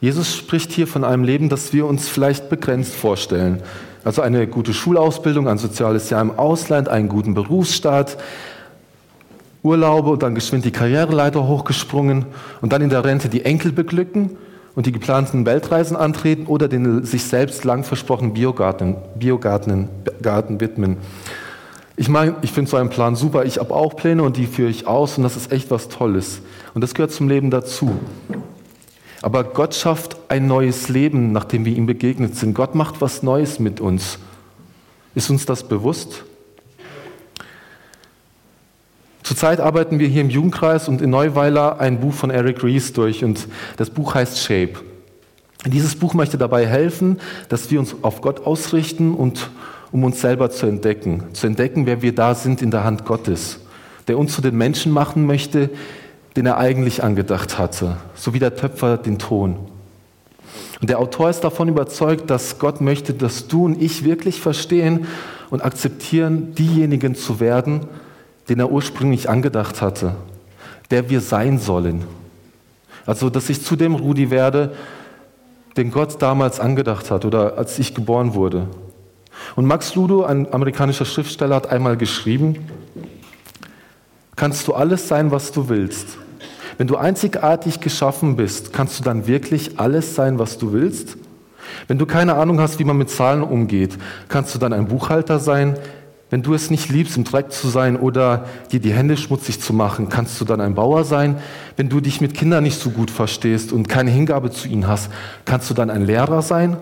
Jesus 0.00 0.36
spricht 0.36 0.70
hier 0.70 0.86
von 0.86 1.02
einem 1.02 1.24
Leben, 1.24 1.48
das 1.48 1.72
wir 1.72 1.86
uns 1.86 2.08
vielleicht 2.08 2.48
begrenzt 2.48 2.94
vorstellen. 2.94 3.62
Also 4.04 4.22
eine 4.22 4.46
gute 4.46 4.74
Schulausbildung, 4.74 5.48
ein 5.48 5.58
soziales 5.58 6.10
Jahr 6.10 6.20
im 6.20 6.38
Ausland, 6.38 6.88
einen 6.88 7.08
guten 7.08 7.34
Berufsstart, 7.34 8.18
Urlaube 9.62 10.10
und 10.10 10.22
dann 10.22 10.34
geschwind 10.34 10.66
die 10.66 10.72
Karriereleiter 10.72 11.48
hochgesprungen 11.48 12.26
und 12.60 12.72
dann 12.72 12.82
in 12.82 12.90
der 12.90 13.02
Rente 13.02 13.30
die 13.30 13.46
Enkel 13.46 13.72
beglücken 13.72 14.36
und 14.74 14.86
die 14.86 14.92
geplanten 14.92 15.46
Weltreisen 15.46 15.96
antreten 15.96 16.46
oder 16.46 16.68
den 16.68 17.04
sich 17.04 17.24
selbst 17.24 17.64
lang 17.64 17.84
versprochenen 17.84 18.34
Biogarten, 18.34 18.96
Biogarten 19.16 19.88
Garten 20.20 20.60
widmen. 20.60 20.96
Ich 21.96 22.08
meine, 22.08 22.34
ich 22.42 22.50
finde 22.50 22.70
so 22.70 22.76
einen 22.76 22.90
Plan 22.90 23.14
super. 23.14 23.44
Ich 23.44 23.58
habe 23.58 23.72
auch 23.72 23.94
Pläne 23.94 24.24
und 24.24 24.36
die 24.36 24.46
führe 24.46 24.70
ich 24.70 24.88
aus 24.88 25.16
und 25.16 25.22
das 25.22 25.36
ist 25.36 25.52
echt 25.52 25.70
was 25.70 25.88
Tolles. 25.88 26.40
Und 26.74 26.80
das 26.80 26.94
gehört 26.94 27.12
zum 27.12 27.28
Leben 27.28 27.50
dazu. 27.50 27.92
Aber 29.22 29.44
Gott 29.44 29.74
schafft 29.74 30.16
ein 30.28 30.48
neues 30.48 30.88
Leben, 30.88 31.32
nachdem 31.32 31.64
wir 31.64 31.74
ihm 31.74 31.86
begegnet 31.86 32.36
sind. 32.36 32.54
Gott 32.54 32.74
macht 32.74 33.00
was 33.00 33.22
Neues 33.22 33.60
mit 33.60 33.80
uns. 33.80 34.18
Ist 35.14 35.30
uns 35.30 35.46
das 35.46 35.62
bewusst? 35.62 36.24
Zurzeit 39.24 39.58
arbeiten 39.58 39.98
wir 39.98 40.06
hier 40.06 40.20
im 40.20 40.28
Jugendkreis 40.28 40.86
und 40.86 41.00
in 41.00 41.08
Neuweiler 41.08 41.80
ein 41.80 41.98
Buch 41.98 42.12
von 42.12 42.28
Eric 42.28 42.62
Rees 42.62 42.92
durch 42.92 43.24
und 43.24 43.48
das 43.78 43.88
Buch 43.88 44.14
heißt 44.14 44.38
Shape. 44.38 44.74
Dieses 45.64 45.96
Buch 45.96 46.12
möchte 46.12 46.36
dabei 46.36 46.66
helfen, 46.66 47.18
dass 47.48 47.70
wir 47.70 47.80
uns 47.80 47.96
auf 48.02 48.20
Gott 48.20 48.46
ausrichten 48.46 49.14
und 49.14 49.48
um 49.92 50.04
uns 50.04 50.20
selber 50.20 50.50
zu 50.50 50.66
entdecken, 50.66 51.24
zu 51.32 51.46
entdecken, 51.46 51.86
wer 51.86 52.02
wir 52.02 52.14
da 52.14 52.34
sind 52.34 52.60
in 52.60 52.70
der 52.70 52.84
Hand 52.84 53.06
Gottes, 53.06 53.60
der 54.08 54.18
uns 54.18 54.34
zu 54.34 54.42
den 54.42 54.58
Menschen 54.58 54.92
machen 54.92 55.24
möchte, 55.24 55.70
den 56.36 56.44
er 56.44 56.58
eigentlich 56.58 57.02
angedacht 57.02 57.58
hatte, 57.58 57.96
so 58.14 58.34
wie 58.34 58.40
der 58.40 58.56
Töpfer 58.56 58.98
den 58.98 59.18
Ton. 59.18 59.56
Und 60.82 60.90
der 60.90 60.98
Autor 60.98 61.30
ist 61.30 61.40
davon 61.40 61.68
überzeugt, 61.68 62.28
dass 62.28 62.58
Gott 62.58 62.82
möchte, 62.82 63.14
dass 63.14 63.48
du 63.48 63.64
und 63.64 63.80
ich 63.80 64.04
wirklich 64.04 64.42
verstehen 64.42 65.06
und 65.48 65.64
akzeptieren, 65.64 66.54
diejenigen 66.54 67.14
zu 67.14 67.40
werden, 67.40 67.86
den 68.48 68.60
er 68.60 68.70
ursprünglich 68.70 69.28
angedacht 69.28 69.80
hatte, 69.80 70.14
der 70.90 71.10
wir 71.10 71.20
sein 71.20 71.58
sollen. 71.58 72.04
Also, 73.06 73.30
dass 73.30 73.50
ich 73.50 73.62
zu 73.62 73.76
dem 73.76 73.94
Rudi 73.94 74.30
werde, 74.30 74.74
den 75.76 75.90
Gott 75.90 76.20
damals 76.22 76.60
angedacht 76.60 77.10
hat 77.10 77.24
oder 77.24 77.58
als 77.58 77.78
ich 77.78 77.94
geboren 77.94 78.34
wurde. 78.34 78.68
Und 79.56 79.66
Max 79.66 79.94
Ludo, 79.94 80.24
ein 80.24 80.52
amerikanischer 80.52 81.04
Schriftsteller, 81.04 81.56
hat 81.56 81.70
einmal 81.70 81.96
geschrieben, 81.96 82.68
kannst 84.36 84.68
du 84.68 84.74
alles 84.74 85.08
sein, 85.08 85.30
was 85.30 85.52
du 85.52 85.68
willst. 85.68 86.18
Wenn 86.78 86.86
du 86.86 86.96
einzigartig 86.96 87.80
geschaffen 87.80 88.36
bist, 88.36 88.72
kannst 88.72 88.98
du 88.98 89.04
dann 89.04 89.26
wirklich 89.26 89.78
alles 89.78 90.14
sein, 90.14 90.38
was 90.38 90.58
du 90.58 90.72
willst? 90.72 91.16
Wenn 91.86 91.98
du 91.98 92.06
keine 92.06 92.34
Ahnung 92.34 92.60
hast, 92.60 92.78
wie 92.78 92.84
man 92.84 92.96
mit 92.96 93.10
Zahlen 93.10 93.42
umgeht, 93.42 93.96
kannst 94.28 94.54
du 94.54 94.58
dann 94.58 94.72
ein 94.72 94.88
Buchhalter 94.88 95.38
sein, 95.38 95.76
wenn 96.30 96.42
du 96.42 96.54
es 96.54 96.70
nicht 96.70 96.88
liebst, 96.88 97.16
im 97.16 97.24
Dreck 97.24 97.52
zu 97.52 97.68
sein 97.68 97.96
oder 97.96 98.46
dir 98.72 98.80
die 98.80 98.92
Hände 98.92 99.16
schmutzig 99.16 99.60
zu 99.60 99.72
machen, 99.72 100.08
kannst 100.08 100.40
du 100.40 100.44
dann 100.44 100.60
ein 100.60 100.74
Bauer 100.74 101.04
sein. 101.04 101.36
Wenn 101.76 101.88
du 101.88 102.00
dich 102.00 102.20
mit 102.20 102.34
Kindern 102.34 102.64
nicht 102.64 102.78
so 102.78 102.90
gut 102.90 103.10
verstehst 103.10 103.72
und 103.72 103.88
keine 103.88 104.10
Hingabe 104.10 104.50
zu 104.50 104.66
ihnen 104.68 104.88
hast, 104.88 105.10
kannst 105.44 105.70
du 105.70 105.74
dann 105.74 105.90
ein 105.90 106.04
Lehrer 106.04 106.42
sein. 106.42 106.76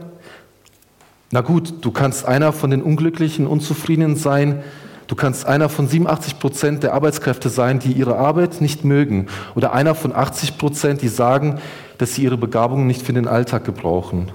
Na 1.31 1.41
gut, 1.41 1.75
du 1.81 1.91
kannst 1.91 2.25
einer 2.27 2.53
von 2.53 2.71
den 2.71 2.83
Unglücklichen, 2.83 3.47
Unzufriedenen 3.47 4.17
sein. 4.17 4.63
Du 5.07 5.17
kannst 5.17 5.47
einer 5.47 5.69
von 5.69 5.89
87 5.89 6.39
Prozent 6.39 6.83
der 6.83 6.95
Arbeitskräfte 6.95 7.49
sein, 7.49 7.79
die 7.79 7.93
ihre 7.93 8.17
Arbeit 8.17 8.61
nicht 8.61 8.85
mögen. 8.85 9.27
Oder 9.55 9.73
einer 9.73 9.95
von 9.95 10.15
80 10.15 10.57
Prozent, 10.57 11.03
die 11.03 11.09
sagen, 11.09 11.59
dass 11.99 12.15
sie 12.15 12.23
ihre 12.23 12.37
Begabungen 12.37 12.87
nicht 12.87 13.03
für 13.03 13.13
den 13.13 13.29
Alltag 13.29 13.65
gebrauchen. 13.65 14.31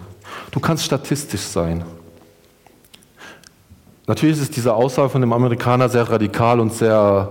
Du 0.52 0.60
kannst 0.60 0.84
statistisch 0.86 1.42
sein. 1.42 1.84
Natürlich 4.08 4.40
ist 4.40 4.56
diese 4.56 4.74
Aussage 4.74 5.10
von 5.10 5.20
dem 5.20 5.34
Amerikaner 5.34 5.90
sehr 5.90 6.10
radikal 6.10 6.62
und 6.62 6.74
sehr, 6.74 7.30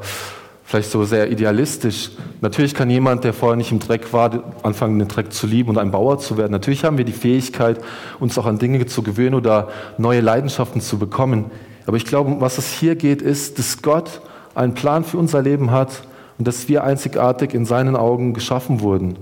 vielleicht 0.63 0.91
so 0.91 1.05
sehr 1.05 1.31
idealistisch. 1.31 2.11
Natürlich 2.43 2.75
kann 2.75 2.91
jemand, 2.91 3.25
der 3.25 3.33
vorher 3.33 3.57
nicht 3.57 3.73
im 3.73 3.79
Dreck 3.79 4.13
war, 4.13 4.45
anfangen, 4.63 4.99
den 4.99 5.09
Dreck 5.09 5.33
zu 5.33 5.47
lieben 5.47 5.71
und 5.71 5.79
ein 5.79 5.91
Bauer 5.91 6.19
zu 6.19 6.37
werden. 6.37 6.53
Natürlich 6.53 6.85
haben 6.85 6.99
wir 6.99 7.07
die 7.07 7.13
Fähigkeit, 7.13 7.81
uns 8.21 8.37
auch 8.37 8.45
an 8.45 8.59
Dinge 8.59 8.85
zu 8.85 9.03
gewöhnen 9.03 9.35
oder 9.35 9.69
neue 9.97 10.21
Leidenschaften 10.21 10.83
zu 10.83 10.99
bekommen. 10.99 11.47
Aber 11.87 11.97
ich 11.97 12.05
glaube, 12.05 12.37
was 12.41 12.59
es 12.59 12.71
hier 12.71 12.95
geht, 12.95 13.23
ist, 13.23 13.59
dass 13.59 13.81
Gott 13.81 14.21
einen 14.55 14.75
Plan 14.75 15.03
für 15.03 15.17
unser 15.17 15.41
Leben 15.41 15.71
hat 15.71 16.03
und 16.37 16.47
dass 16.47 16.69
wir 16.69 16.85
einzigartig 16.85 17.55
in 17.55 17.65
seinen 17.65 17.97
Augen 17.97 18.35
geschaffen 18.35 18.83
wurden. 18.83 19.17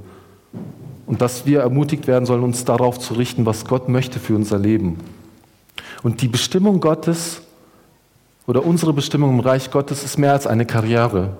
Und 1.06 1.22
dass 1.22 1.46
wir 1.46 1.60
ermutigt 1.60 2.08
werden 2.08 2.26
sollen, 2.26 2.42
uns 2.42 2.64
darauf 2.64 2.98
zu 2.98 3.14
richten, 3.14 3.46
was 3.46 3.64
Gott 3.64 3.88
möchte 3.88 4.18
für 4.18 4.34
unser 4.34 4.58
Leben. 4.58 4.98
Und 6.02 6.20
die 6.20 6.28
Bestimmung 6.28 6.80
Gottes 6.80 7.42
oder 8.46 8.64
unsere 8.64 8.92
Bestimmung 8.92 9.30
im 9.30 9.40
Reich 9.40 9.70
Gottes 9.70 10.04
ist 10.04 10.18
mehr 10.18 10.32
als 10.32 10.46
eine 10.46 10.66
Karriere. 10.66 11.36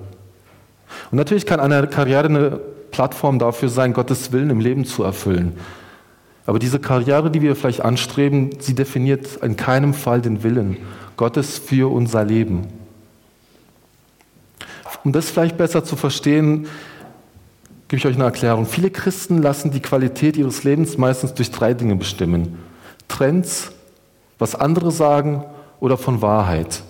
Und 1.11 1.19
natürlich 1.19 1.47
kann 1.47 1.61
eine 1.61 1.87
Karriere 1.87 2.27
eine 2.27 2.61
Plattform 2.91 3.39
dafür 3.39 3.69
sein, 3.69 3.93
Gottes 3.93 4.33
Willen 4.33 4.51
im 4.51 4.61
Leben 4.61 4.85
zu 4.85 5.03
erfüllen. 5.03 5.55
Aber 6.47 6.59
diese 6.59 6.79
Karriere, 6.79 7.31
die 7.31 7.43
wir 7.43 7.57
vielleicht 7.57 7.83
anstreben, 7.83 8.51
sie 8.61 8.75
definiert 8.75 9.37
in 9.37 9.57
keinem 9.57 9.95
Fall 9.95 10.21
den 10.21 10.43
Willen 10.43 10.77
Gottes 11.17 11.59
für 11.59 11.93
unser 11.93 12.25
Leben. 12.25 12.67
Um 15.05 15.13
das 15.13 15.31
vielleicht 15.31 15.57
besser 15.57 15.85
zu 15.85 15.97
verstehen, 15.97 16.67
gebe 17.89 17.99
ich 17.99 18.07
euch 18.07 18.15
eine 18.15 18.25
Erklärung. 18.25 18.67
Viele 18.67 18.91
Christen 18.91 19.43
lassen 19.43 19.71
die 19.71 19.81
Qualität 19.81 20.37
ihres 20.37 20.65
Lebens 20.65 20.99
meistens 20.99 21.35
durch 21.35 21.51
drei 21.51 21.75
Dinge 21.75 21.97
bestimmen. 21.97 22.59
Trends, 23.09 23.73
was 24.39 24.55
andere 24.55 24.91
sagen 24.91 25.45
oder 25.81 25.97
von 25.97 26.23
Wahrheit. 26.23 26.83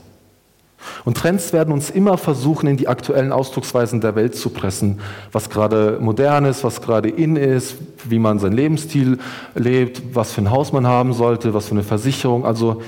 Und 1.04 1.16
Trends 1.16 1.52
werden 1.52 1.72
uns 1.72 1.90
immer 1.90 2.18
versuchen, 2.18 2.68
in 2.68 2.76
die 2.76 2.88
aktuellen 2.88 3.32
Ausdrucksweisen 3.32 4.00
der 4.00 4.14
Welt 4.14 4.34
zu 4.34 4.50
pressen, 4.50 5.00
was 5.32 5.50
gerade 5.50 5.98
modern 6.00 6.44
ist, 6.44 6.64
was 6.64 6.80
gerade 6.80 7.08
in 7.08 7.36
ist, 7.36 7.76
wie 8.04 8.18
man 8.18 8.38
seinen 8.38 8.54
Lebensstil 8.54 9.18
lebt, 9.54 10.14
was 10.14 10.32
für 10.32 10.42
ein 10.42 10.50
Haus 10.50 10.72
man 10.72 10.86
haben 10.86 11.12
sollte, 11.12 11.54
was 11.54 11.66
für 11.66 11.72
eine 11.72 11.82
Versicherung. 11.82 12.44
Also 12.44 12.82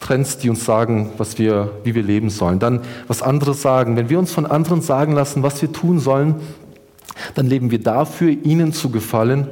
Trends, 0.00 0.38
die 0.38 0.50
uns 0.50 0.64
sagen, 0.64 1.12
was 1.16 1.38
wir, 1.38 1.70
wie 1.82 1.94
wir 1.94 2.02
leben 2.02 2.28
sollen. 2.30 2.58
Dann, 2.58 2.82
was 3.08 3.22
andere 3.22 3.54
sagen. 3.54 3.96
Wenn 3.96 4.10
wir 4.10 4.18
uns 4.18 4.32
von 4.32 4.44
anderen 4.44 4.82
sagen 4.82 5.12
lassen, 5.12 5.42
was 5.42 5.62
wir 5.62 5.72
tun 5.72 5.98
sollen, 5.98 6.36
dann 7.34 7.46
leben 7.46 7.70
wir 7.70 7.82
dafür, 7.82 8.30
ihnen 8.30 8.72
zu 8.72 8.90
gefallen 8.90 9.48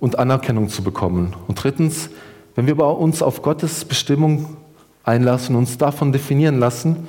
und 0.00 0.18
Anerkennung 0.18 0.68
zu 0.68 0.82
bekommen. 0.82 1.34
Und 1.46 1.62
drittens, 1.62 2.10
wenn 2.54 2.66
wir 2.66 2.78
uns 2.78 3.22
auf 3.22 3.42
Gottes 3.42 3.84
Bestimmung 3.84 4.56
einlassen, 5.06 5.56
uns 5.56 5.78
davon 5.78 6.12
definieren 6.12 6.58
lassen, 6.58 7.06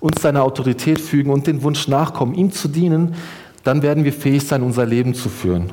uns 0.00 0.20
seiner 0.20 0.42
Autorität 0.42 1.00
fügen 1.00 1.30
und 1.30 1.46
den 1.46 1.62
Wunsch 1.62 1.86
nachkommen, 1.86 2.34
ihm 2.34 2.50
zu 2.50 2.66
dienen, 2.66 3.14
dann 3.62 3.82
werden 3.82 4.02
wir 4.02 4.12
fähig 4.12 4.44
sein, 4.46 4.62
unser 4.62 4.84
Leben 4.84 5.14
zu 5.14 5.28
führen, 5.28 5.70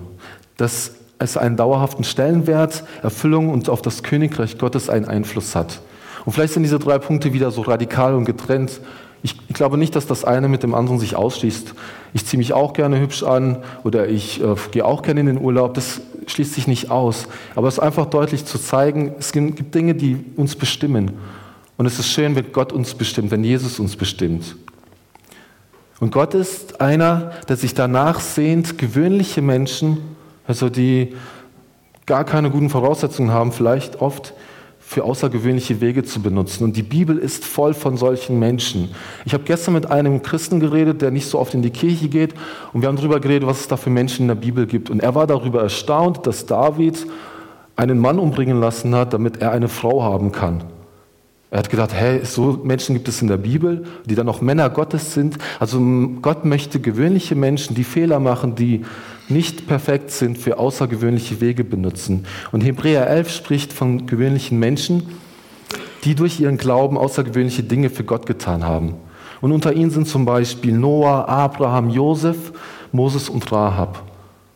das 0.58 0.92
es 1.18 1.36
einen 1.36 1.58
dauerhaften 1.58 2.04
Stellenwert, 2.06 2.84
Erfüllung 3.04 3.50
und 3.50 3.68
auf 3.70 3.82
das 3.82 4.04
Königreich 4.04 4.58
Gottes 4.58 4.90
einen 4.90 5.06
Einfluss 5.06 5.56
hat. 5.56 5.82
Und 6.26 6.34
vielleicht 6.34 6.54
sind 6.54 6.64
diese 6.64 6.80
drei 6.80 6.98
Punkte 6.98 7.34
wieder 7.34 7.52
so 7.52 7.62
radikal 7.62 8.14
und 8.14 8.26
getrennt. 8.26 8.80
Ich, 9.22 9.36
ich 9.50 9.54
glaube 9.54 9.78
nicht, 9.78 9.96
dass 9.96 10.08
das 10.08 10.24
eine 10.24 10.48
mit 10.48 10.64
dem 10.64 10.74
anderen 10.74 10.98
sich 10.98 11.16
ausschließt. 11.16 11.74
Ich 12.14 12.26
ziehe 12.26 12.38
mich 12.38 12.54
auch 12.54 12.72
gerne 12.72 13.00
hübsch 13.02 13.24
an 13.24 13.58
oder 13.84 14.08
ich 14.08 14.42
äh, 14.42 14.56
gehe 14.72 14.86
auch 14.86 15.02
gerne 15.02 15.20
in 15.20 15.26
den 15.26 15.42
Urlaub. 15.42 15.74
Das 15.74 16.00
schließt 16.30 16.54
sich 16.54 16.68
nicht 16.68 16.90
aus. 16.92 17.28
Aber 17.56 17.68
es 17.68 17.76
ist 17.76 17.80
einfach 17.80 18.06
deutlich 18.06 18.46
zu 18.46 18.58
zeigen, 18.58 19.14
es 19.20 19.32
gibt 19.32 19.74
Dinge, 19.76 19.96
die 19.96 20.24
uns 20.36 20.56
bestimmen. 20.56 21.12
Und 21.78 21.86
es 21.86 21.98
ist 22.00 22.10
schön, 22.10 22.36
wenn 22.36 22.52
Gott 22.52 22.74
uns 22.74 22.94
bestimmt, 22.94 23.32
wenn 23.32 23.44
Jesus 23.44 23.80
uns 23.80 23.96
bestimmt. 23.96 24.56
Und 26.00 26.12
Gott 26.12 26.34
ist 26.34 26.82
einer, 26.82 27.32
der 27.48 27.58
sich 27.58 27.74
danach 27.74 28.20
sehnt, 28.20 28.78
gewöhnliche 28.78 29.42
Menschen, 29.42 29.98
also 30.48 30.70
die 30.70 31.16
gar 32.06 32.24
keine 32.24 32.50
guten 32.50 32.70
Voraussetzungen 32.70 33.32
haben, 33.32 33.52
vielleicht 33.52 34.02
oft 34.02 34.34
für 34.90 35.04
außergewöhnliche 35.04 35.82
Wege 35.82 36.04
zu 36.04 36.20
benutzen. 36.20 36.64
Und 36.64 36.76
die 36.76 36.82
Bibel 36.82 37.20
ist 37.20 37.46
voll 37.46 37.76
von 37.76 37.96
solchen 37.96 38.40
Menschen. 38.40 38.90
Ich 39.24 39.36
habe 39.36 39.44
gestern 39.44 39.76
mit 39.76 39.92
einem 39.92 40.24
Christen 40.24 40.60
geredet, 40.60 41.04
der 41.04 41.12
nicht 41.12 41.28
so 41.28 41.38
oft 41.38 41.54
in 41.54 41.62
die 41.62 41.70
Kirche 41.70 42.10
geht, 42.10 42.34
und 42.74 42.82
wir 42.82 42.88
haben 42.88 42.96
darüber 42.96 43.20
geredet, 43.20 43.48
was 43.48 43.60
es 43.60 43.68
da 43.68 43.78
für 43.78 43.92
Menschen 43.92 44.24
in 44.24 44.30
der 44.30 44.36
Bibel 44.36 44.66
gibt. 44.66 44.90
Und 44.90 45.04
er 45.04 45.14
war 45.14 45.28
darüber 45.28 45.62
erstaunt, 45.62 46.26
dass 46.26 46.48
David 46.48 47.06
einen 47.76 48.00
Mann 48.00 48.18
umbringen 48.18 48.60
lassen 48.60 48.96
hat, 48.96 49.14
damit 49.14 49.38
er 49.38 49.52
eine 49.52 49.68
Frau 49.68 50.02
haben 50.02 50.32
kann. 50.32 50.64
Er 51.52 51.60
hat 51.60 51.70
gedacht, 51.70 51.94
hey, 51.94 52.26
so 52.26 52.60
Menschen 52.64 52.96
gibt 52.96 53.08
es 53.08 53.22
in 53.22 53.28
der 53.28 53.38
Bibel, 53.38 53.84
die 54.06 54.16
dann 54.16 54.28
auch 54.28 54.42
Männer 54.42 54.72
Gottes 54.72 55.14
sind. 55.14 55.38
Also 55.60 55.80
Gott 56.24 56.46
möchte 56.46 56.80
gewöhnliche 56.80 57.36
Menschen, 57.36 57.76
die 57.76 57.84
Fehler 57.84 58.20
machen, 58.20 58.56
die 58.56 58.86
nicht 59.30 59.68
perfekt 59.68 60.12
sind, 60.12 60.38
für 60.38 60.58
außergewöhnliche 60.58 61.42
Wege 61.42 61.64
benutzen. 61.64 62.26
Und 62.52 62.62
Hebräer 62.62 63.08
11 63.08 63.32
spricht 63.32 63.74
von 63.74 64.08
gewöhnlichen 64.08 64.60
Menschen, 64.60 65.04
die 66.04 66.16
durch 66.16 66.40
ihren 66.40 66.58
Glauben 66.58 66.98
außergewöhnliche 66.98 67.64
Dinge 67.64 67.90
für 67.90 68.04
Gott 68.04 68.26
getan 68.26 68.66
haben. 68.66 68.96
Und 69.42 69.52
unter 69.52 69.74
ihnen 69.74 69.92
sind 69.92 70.08
zum 70.08 70.26
Beispiel 70.26 70.74
Noah, 70.74 71.28
Abraham, 71.28 71.90
Josef, 71.90 72.52
Moses 72.92 73.30
und 73.30 73.50
Rahab. 73.52 74.04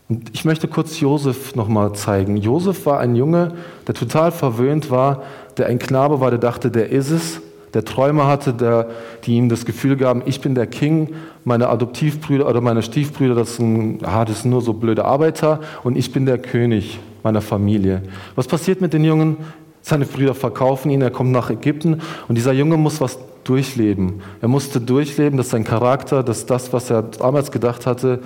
Und 0.10 0.30
ich 0.34 0.46
möchte 0.46 0.68
kurz 0.68 1.00
Josef 1.00 1.56
nochmal 1.56 1.94
zeigen. 1.94 2.38
Josef 2.38 2.86
war 2.86 3.00
ein 3.00 3.16
Junge, 3.16 3.54
der 3.88 3.96
total 3.96 4.32
verwöhnt 4.32 4.92
war, 4.92 5.24
der 5.58 5.68
ein 5.68 5.80
Knabe 5.80 6.20
war, 6.20 6.30
der 6.30 6.40
dachte, 6.40 6.72
der 6.72 6.90
ist 6.90 7.10
es, 7.10 7.42
der 7.74 7.86
Träume 7.86 8.28
hatte, 8.28 8.54
der, 8.54 8.90
die 9.26 9.36
ihm 9.36 9.50
das 9.50 9.66
Gefühl 9.66 9.98
gaben, 9.98 10.22
ich 10.26 10.42
bin 10.42 10.56
der 10.56 10.68
King, 10.68 11.16
meine 11.44 11.70
Adoptivbrüder 11.70 12.48
oder 12.48 12.62
meine 12.62 12.84
Stiefbrüder, 12.84 13.36
das 13.36 13.56
sind, 13.56 14.04
ah, 14.04 14.26
das 14.26 14.42
sind 14.42 14.52
nur 14.52 14.62
so 14.62 14.74
blöde 14.74 15.06
Arbeiter 15.06 15.60
und 15.84 15.98
ich 15.98 16.12
bin 16.12 16.26
der 16.26 16.38
König 16.38 17.00
meiner 17.24 17.42
Familie. 17.42 18.04
Was 18.36 18.48
passiert 18.48 18.82
mit 18.82 18.94
den 18.94 19.04
Jungen? 19.04 19.38
Seine 19.82 20.06
Brüder 20.06 20.34
verkaufen 20.34 20.92
ihn, 20.92 21.02
er 21.02 21.12
kommt 21.12 21.32
nach 21.32 21.50
Ägypten 21.50 22.02
und 22.28 22.36
dieser 22.36 22.54
Junge 22.54 22.78
muss 22.78 23.02
was 23.02 23.18
durchleben. 23.44 24.22
Er 24.42 24.48
musste 24.48 24.80
durchleben, 24.80 25.38
dass 25.38 25.50
sein 25.50 25.64
Charakter, 25.64 26.24
dass 26.24 26.46
das, 26.46 26.72
was 26.72 26.90
er 26.90 27.02
damals 27.02 27.52
gedacht 27.52 27.86
hatte, 27.86 28.20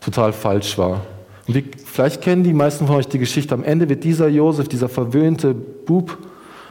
total 0.00 0.32
falsch 0.32 0.78
war. 0.78 1.02
Und 1.46 1.54
wie, 1.54 1.64
vielleicht 1.84 2.22
kennen 2.22 2.42
die 2.42 2.52
meisten 2.52 2.86
von 2.86 2.96
euch 2.96 3.08
die 3.08 3.18
Geschichte. 3.18 3.54
Am 3.54 3.62
Ende 3.62 3.88
wird 3.88 4.04
dieser 4.04 4.28
Josef, 4.28 4.68
dieser 4.68 4.88
verwöhnte 4.88 5.54
Bub, 5.54 6.16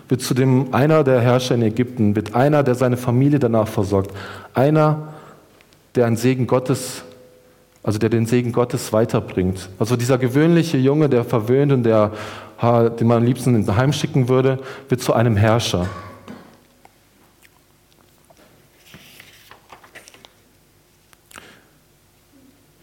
wird 0.07 0.21
zu 0.21 0.33
dem 0.33 0.73
einer 0.73 1.03
der 1.03 1.21
Herrscher 1.21 1.55
in 1.55 1.61
Ägypten, 1.61 2.15
wird 2.15 2.35
einer, 2.35 2.63
der 2.63 2.75
seine 2.75 2.97
Familie 2.97 3.39
danach 3.39 3.67
versorgt, 3.67 4.11
einer, 4.53 5.13
der 5.95 6.05
einen 6.05 6.17
Segen 6.17 6.47
Gottes, 6.47 7.03
also 7.83 7.99
der 7.99 8.09
den 8.09 8.25
Segen 8.25 8.51
Gottes 8.51 8.93
weiterbringt. 8.93 9.69
Also 9.79 9.95
dieser 9.95 10.17
gewöhnliche 10.17 10.77
Junge, 10.77 11.09
der 11.09 11.23
verwöhnt 11.23 11.71
und 11.71 11.83
der, 11.83 12.11
den 12.61 13.07
man 13.07 13.17
am 13.17 13.23
liebsten 13.23 13.55
ins 13.55 13.69
Heim 13.69 13.93
schicken 13.93 14.29
würde, 14.29 14.59
wird 14.89 15.01
zu 15.01 15.13
einem 15.13 15.37
Herrscher. 15.37 15.87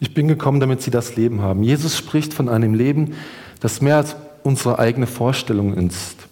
Ich 0.01 0.14
bin 0.14 0.27
gekommen, 0.27 0.59
damit 0.59 0.83
sie 0.83 0.90
das 0.90 1.14
Leben 1.14 1.42
haben. 1.42 1.62
Jesus 1.62 1.96
spricht 1.96 2.35
von 2.35 2.49
einem 2.49 2.75
Leben, 2.75 3.14
das 3.61 3.81
mehr 3.81 3.96
als 3.96 4.16
unsere 4.42 4.81
eigene 4.81 5.07
Vorstellung 5.07 5.75
ist. 5.75 6.29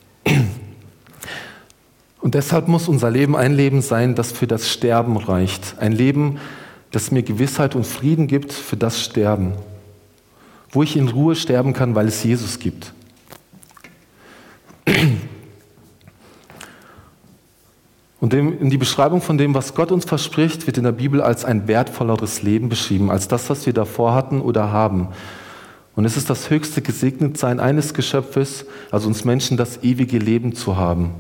Und 2.21 2.35
deshalb 2.35 2.69
muss 2.69 2.89
unser 2.89 3.11
Leben 3.11 3.35
ein 3.35 3.55
Leben 3.55 3.81
sein, 3.81 4.15
das 4.15 4.33
für 4.33 4.47
das 4.47 4.69
Sterben 4.69 5.17
reicht. 5.17 5.77
Ein 5.79 5.93
Leben, 5.93 6.39
das 6.91 7.11
mir 7.11 7.23
Gewissheit 7.23 7.75
und 7.75 7.87
Frieden 7.87 8.27
gibt 8.27 8.53
für 8.53 8.77
das 8.77 9.03
Sterben. 9.03 9.53
Wo 10.71 10.83
ich 10.83 10.97
in 10.97 11.09
Ruhe 11.09 11.35
sterben 11.35 11.73
kann, 11.73 11.95
weil 11.95 12.09
es 12.09 12.23
Jesus 12.23 12.59
gibt. 12.59 12.93
Und 18.21 18.35
in 18.35 18.69
die 18.69 18.77
Beschreibung 18.77 19.23
von 19.23 19.39
dem, 19.39 19.55
was 19.55 19.75
Gott 19.75 19.91
uns 19.91 20.05
verspricht, 20.05 20.67
wird 20.67 20.77
in 20.77 20.85
der 20.85 20.93
Bibel 20.93 21.23
als 21.23 21.47
ein 21.47 21.67
wertvolleres 21.69 22.43
Leben 22.43 22.69
beschrieben, 22.69 23.11
als 23.11 23.29
das, 23.29 23.49
was 23.49 23.65
wir 23.65 23.73
davor 23.73 24.15
hatten 24.15 24.43
oder 24.43 24.71
haben. 24.71 25.09
Und 25.97 26.05
es 26.05 26.19
ist 26.19 26.29
das 26.29 26.51
höchste 26.51 26.83
Gesegnetsein 26.83 27.61
eines 27.61 27.95
Geschöpfes, 27.95 28.67
also 28.91 29.09
uns 29.09 29.25
Menschen, 29.25 29.57
das 29.57 29.83
ewige 29.83 30.19
Leben 30.19 30.55
zu 30.55 30.77
haben. 30.77 31.15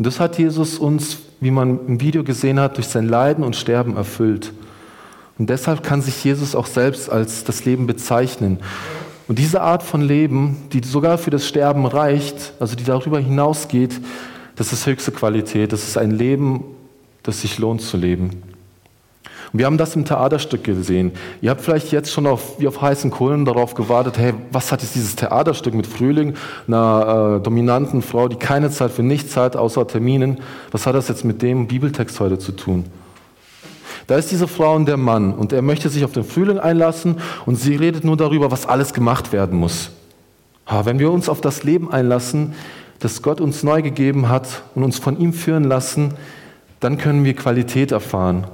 Und 0.00 0.06
das 0.06 0.18
hat 0.18 0.38
Jesus 0.38 0.78
uns, 0.78 1.18
wie 1.40 1.50
man 1.50 1.78
im 1.86 2.00
Video 2.00 2.24
gesehen 2.24 2.58
hat, 2.58 2.78
durch 2.78 2.86
sein 2.86 3.06
Leiden 3.06 3.44
und 3.44 3.54
Sterben 3.54 3.98
erfüllt. 3.98 4.50
Und 5.36 5.50
deshalb 5.50 5.82
kann 5.82 6.00
sich 6.00 6.24
Jesus 6.24 6.54
auch 6.54 6.64
selbst 6.64 7.10
als 7.10 7.44
das 7.44 7.66
Leben 7.66 7.86
bezeichnen. 7.86 8.60
Und 9.28 9.38
diese 9.38 9.60
Art 9.60 9.82
von 9.82 10.00
Leben, 10.00 10.56
die 10.72 10.80
sogar 10.82 11.18
für 11.18 11.28
das 11.28 11.46
Sterben 11.46 11.84
reicht, 11.84 12.54
also 12.58 12.76
die 12.76 12.84
darüber 12.84 13.18
hinausgeht, 13.18 14.00
das 14.56 14.72
ist 14.72 14.86
höchste 14.86 15.12
Qualität. 15.12 15.70
Das 15.70 15.86
ist 15.86 15.98
ein 15.98 16.12
Leben, 16.12 16.64
das 17.22 17.42
sich 17.42 17.58
lohnt 17.58 17.82
zu 17.82 17.98
leben. 17.98 18.42
Und 19.52 19.58
wir 19.58 19.66
haben 19.66 19.78
das 19.78 19.96
im 19.96 20.04
Theaterstück 20.04 20.64
gesehen. 20.64 21.12
Ihr 21.40 21.50
habt 21.50 21.60
vielleicht 21.60 21.90
jetzt 21.90 22.12
schon 22.12 22.26
auf, 22.26 22.60
wie 22.60 22.68
auf 22.68 22.80
heißen 22.80 23.10
Kohlen 23.10 23.44
darauf 23.44 23.74
gewartet, 23.74 24.16
hey, 24.18 24.34
was 24.52 24.70
hat 24.70 24.82
jetzt 24.82 24.94
dieses 24.94 25.16
Theaterstück 25.16 25.74
mit 25.74 25.86
Frühling, 25.86 26.34
einer 26.68 27.38
äh, 27.38 27.42
dominanten 27.42 28.02
Frau, 28.02 28.28
die 28.28 28.36
keine 28.36 28.70
Zeit 28.70 28.92
für 28.92 29.02
nichts 29.02 29.36
hat, 29.36 29.56
außer 29.56 29.86
Terminen, 29.86 30.38
was 30.70 30.86
hat 30.86 30.94
das 30.94 31.08
jetzt 31.08 31.24
mit 31.24 31.42
dem 31.42 31.66
Bibeltext 31.66 32.20
heute 32.20 32.38
zu 32.38 32.52
tun? 32.52 32.84
Da 34.06 34.16
ist 34.16 34.30
diese 34.30 34.48
Frau 34.48 34.74
und 34.74 34.86
der 34.86 34.96
Mann 34.96 35.32
und 35.34 35.52
er 35.52 35.62
möchte 35.62 35.88
sich 35.88 36.04
auf 36.04 36.12
den 36.12 36.24
Frühling 36.24 36.58
einlassen 36.58 37.16
und 37.46 37.56
sie 37.56 37.76
redet 37.76 38.04
nur 38.04 38.16
darüber, 38.16 38.50
was 38.50 38.66
alles 38.66 38.92
gemacht 38.92 39.32
werden 39.32 39.58
muss. 39.58 39.90
wenn 40.84 40.98
wir 40.98 41.10
uns 41.10 41.28
auf 41.28 41.40
das 41.40 41.64
Leben 41.64 41.92
einlassen, 41.92 42.54
das 43.00 43.22
Gott 43.22 43.40
uns 43.40 43.62
neu 43.62 43.82
gegeben 43.82 44.28
hat 44.28 44.62
und 44.74 44.84
uns 44.84 44.98
von 44.98 45.18
ihm 45.18 45.32
führen 45.32 45.64
lassen, 45.64 46.14
dann 46.80 46.98
können 46.98 47.24
wir 47.24 47.34
Qualität 47.34 47.92
erfahren. 47.92 48.46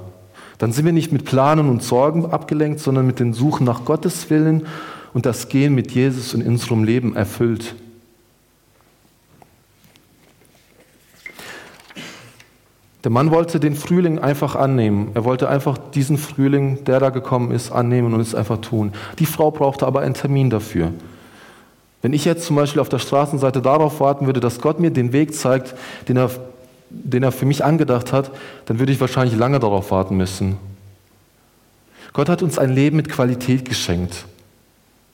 Dann 0.57 0.71
sind 0.71 0.85
wir 0.85 0.93
nicht 0.93 1.11
mit 1.11 1.25
Planen 1.25 1.69
und 1.69 1.83
Sorgen 1.83 2.25
abgelenkt, 2.25 2.79
sondern 2.79 3.05
mit 3.05 3.19
den 3.19 3.33
Suchen 3.33 3.65
nach 3.65 3.85
Gottes 3.85 4.29
Willen 4.29 4.65
und 5.13 5.25
das 5.25 5.49
Gehen 5.49 5.75
mit 5.75 5.91
Jesus 5.91 6.33
in 6.33 6.41
unserem 6.45 6.83
Leben 6.83 7.15
erfüllt. 7.15 7.75
Der 13.03 13.11
Mann 13.11 13.31
wollte 13.31 13.59
den 13.59 13.75
Frühling 13.75 14.19
einfach 14.19 14.55
annehmen. 14.55 15.11
Er 15.13 15.23
wollte 15.23 15.47
einfach 15.47 15.77
diesen 15.77 16.17
Frühling, 16.17 16.83
der 16.83 16.99
da 16.99 17.09
gekommen 17.09 17.51
ist, 17.51 17.71
annehmen 17.71 18.13
und 18.13 18.19
es 18.19 18.35
einfach 18.35 18.57
tun. 18.57 18.91
Die 19.19 19.25
Frau 19.25 19.51
brauchte 19.51 19.87
aber 19.87 20.01
einen 20.01 20.13
Termin 20.13 20.49
dafür. 20.49 20.91
Wenn 22.01 22.13
ich 22.13 22.25
jetzt 22.25 22.45
zum 22.45 22.55
Beispiel 22.55 22.81
auf 22.81 22.89
der 22.89 22.99
Straßenseite 22.99 23.61
darauf 23.61 23.99
warten 23.99 24.25
würde, 24.25 24.39
dass 24.39 24.59
Gott 24.59 24.79
mir 24.79 24.91
den 24.91 25.13
Weg 25.13 25.33
zeigt, 25.35 25.73
den 26.09 26.17
er, 26.17 26.31
den 26.89 27.23
er 27.23 27.31
für 27.31 27.45
mich 27.45 27.63
angedacht 27.63 28.13
hat, 28.13 28.31
dann 28.65 28.79
würde 28.79 28.91
ich 28.91 28.99
wahrscheinlich 28.99 29.37
lange 29.37 29.59
darauf 29.59 29.91
warten 29.91 30.17
müssen. 30.17 30.57
Gott 32.13 32.29
hat 32.29 32.41
uns 32.41 32.57
ein 32.57 32.73
Leben 32.73 32.97
mit 32.97 33.09
Qualität 33.09 33.65
geschenkt. 33.65 34.25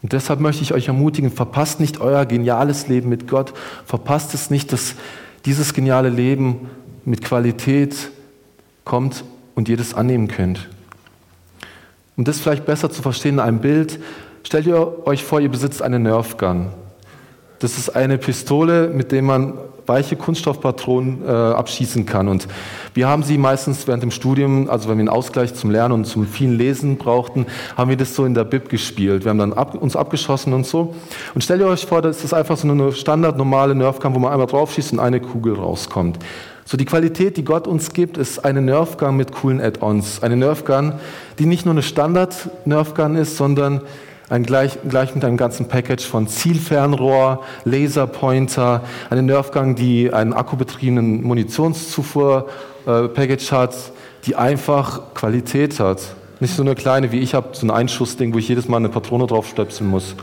Und 0.02 0.14
deshalb 0.14 0.40
möchte 0.40 0.64
ich 0.64 0.74
euch 0.74 0.88
ermutigen, 0.88 1.32
verpasst 1.32 1.80
nicht 1.80 2.02
euer 2.02 2.26
geniales 2.26 2.88
Leben 2.88 3.10
mit 3.10 3.28
Gott, 3.28 3.54
verpasst 3.86 4.34
es 4.34 4.50
nicht, 4.50 4.74
dass 4.74 4.96
dieses 5.46 5.74
geniale 5.74 6.10
Leben 6.10 6.70
mit 7.06 7.24
Qualität 7.24 7.96
kommt 8.86 9.24
und 9.56 9.70
ihr 9.70 9.78
das 9.78 9.94
annehmen 9.94 10.28
könnt. 10.28 10.70
Um 12.16 12.26
das 12.26 12.40
vielleicht 12.40 12.66
besser 12.66 12.92
zu 12.92 13.02
verstehen 13.02 13.36
in 13.36 13.40
einem 13.40 13.60
Bild, 13.60 14.00
Stellt 14.44 14.68
ihr 14.68 15.08
euch 15.08 15.24
vor, 15.24 15.40
ihr 15.40 15.50
besitzt 15.50 15.82
eine 15.82 16.00
Nerf 16.00 16.38
Gun. 16.38 16.68
Das 17.60 17.78
ist 17.78 17.90
eine 17.90 18.18
Pistole, 18.18 18.90
mit 18.90 19.12
der 19.12 19.22
man 19.22 19.54
weiche 19.86 20.16
Kunststoffpatronen 20.16 21.24
äh, 21.26 21.30
abschießen 21.30 22.06
kann. 22.06 22.28
Und 22.28 22.48
wir 22.94 23.08
haben 23.08 23.24
sie 23.24 23.38
meistens 23.38 23.88
während 23.88 24.04
dem 24.04 24.12
Studium, 24.12 24.70
also 24.70 24.90
wenn 24.90 24.98
wir 24.98 25.02
einen 25.02 25.10
Ausgleich 25.10 25.54
zum 25.54 25.72
Lernen 25.72 25.94
und 25.94 26.06
zum 26.06 26.26
vielen 26.26 26.58
Lesen 26.58 26.98
brauchten, 26.98 27.46
haben 27.76 27.90
wir 27.90 27.98
das 27.98 28.16
so 28.16 28.26
in 28.26 28.34
der 28.34 28.44
Bib 28.44 28.70
gespielt. 28.70 29.24
Wir 29.26 29.30
haben 29.30 29.40
dann 29.40 29.54
ab, 29.54 29.76
uns 29.76 29.96
abgeschossen 29.96 30.54
und 30.54 30.66
so. 30.66 30.94
Und 31.34 31.44
stellt 31.44 31.62
ihr 31.62 31.68
euch 31.68 31.86
vor, 31.86 32.02
das 32.02 32.24
ist 32.24 32.34
einfach 32.34 32.58
so 32.58 32.70
eine 32.70 32.92
standard 32.92 33.38
normale 33.38 33.76
Nerfgun, 33.76 34.14
wo 34.14 34.20
man 34.20 34.32
einmal 34.32 34.48
draufschießt 34.48 34.94
und 34.94 35.00
eine 35.00 35.20
Kugel 35.20 35.56
rauskommt. 35.56 36.20
So 36.66 36.78
die 36.78 36.86
Qualität, 36.86 37.36
die 37.36 37.44
Gott 37.44 37.68
uns 37.68 37.92
gibt, 37.92 38.18
ist 38.18 38.46
eine 38.46 38.62
Nerfgun 38.62 39.18
mit 39.18 39.34
coolen 39.34 39.60
Add-ons. 39.60 40.24
Eine 40.24 40.38
Nerfgun, 40.38 40.94
die 41.38 41.46
nicht 41.46 41.66
nur 41.66 41.74
eine 41.74 41.84
Standard-Nerfgun 41.84 43.18
ist, 43.18 43.36
sondern 43.36 43.82
ein 44.34 44.44
gleich, 44.44 44.80
gleich 44.90 45.14
mit 45.14 45.24
einem 45.24 45.38
ganzen 45.38 45.68
Package 45.68 46.08
von 46.08 46.28
Zielfernrohr, 46.28 47.44
Laserpointer, 47.66 48.82
eine 49.12 49.22
Nerfgang, 49.22 49.76
die 49.76 50.12
einen 50.12 50.34
akkubetriebenen 50.34 51.22
Munitionszufuhr-Package 51.22 53.52
äh, 53.52 53.56
hat, 53.56 53.76
die 54.26 54.36
einfach 54.36 55.14
Qualität 55.14 55.80
hat. 55.80 56.16
Nicht 56.40 56.56
so 56.56 56.64
eine 56.64 56.74
kleine 56.74 57.12
wie 57.12 57.20
ich 57.20 57.36
habe, 57.36 57.50
so 57.52 57.68
ein 57.68 57.70
Einschussding, 57.70 58.34
wo 58.34 58.40
ich 58.40 58.48
jedes 58.48 58.68
Mal 58.68 58.78
eine 58.78 58.90
Patrone 58.90 59.28
draufstöpseln 59.28 59.88
muss. 59.88 60.16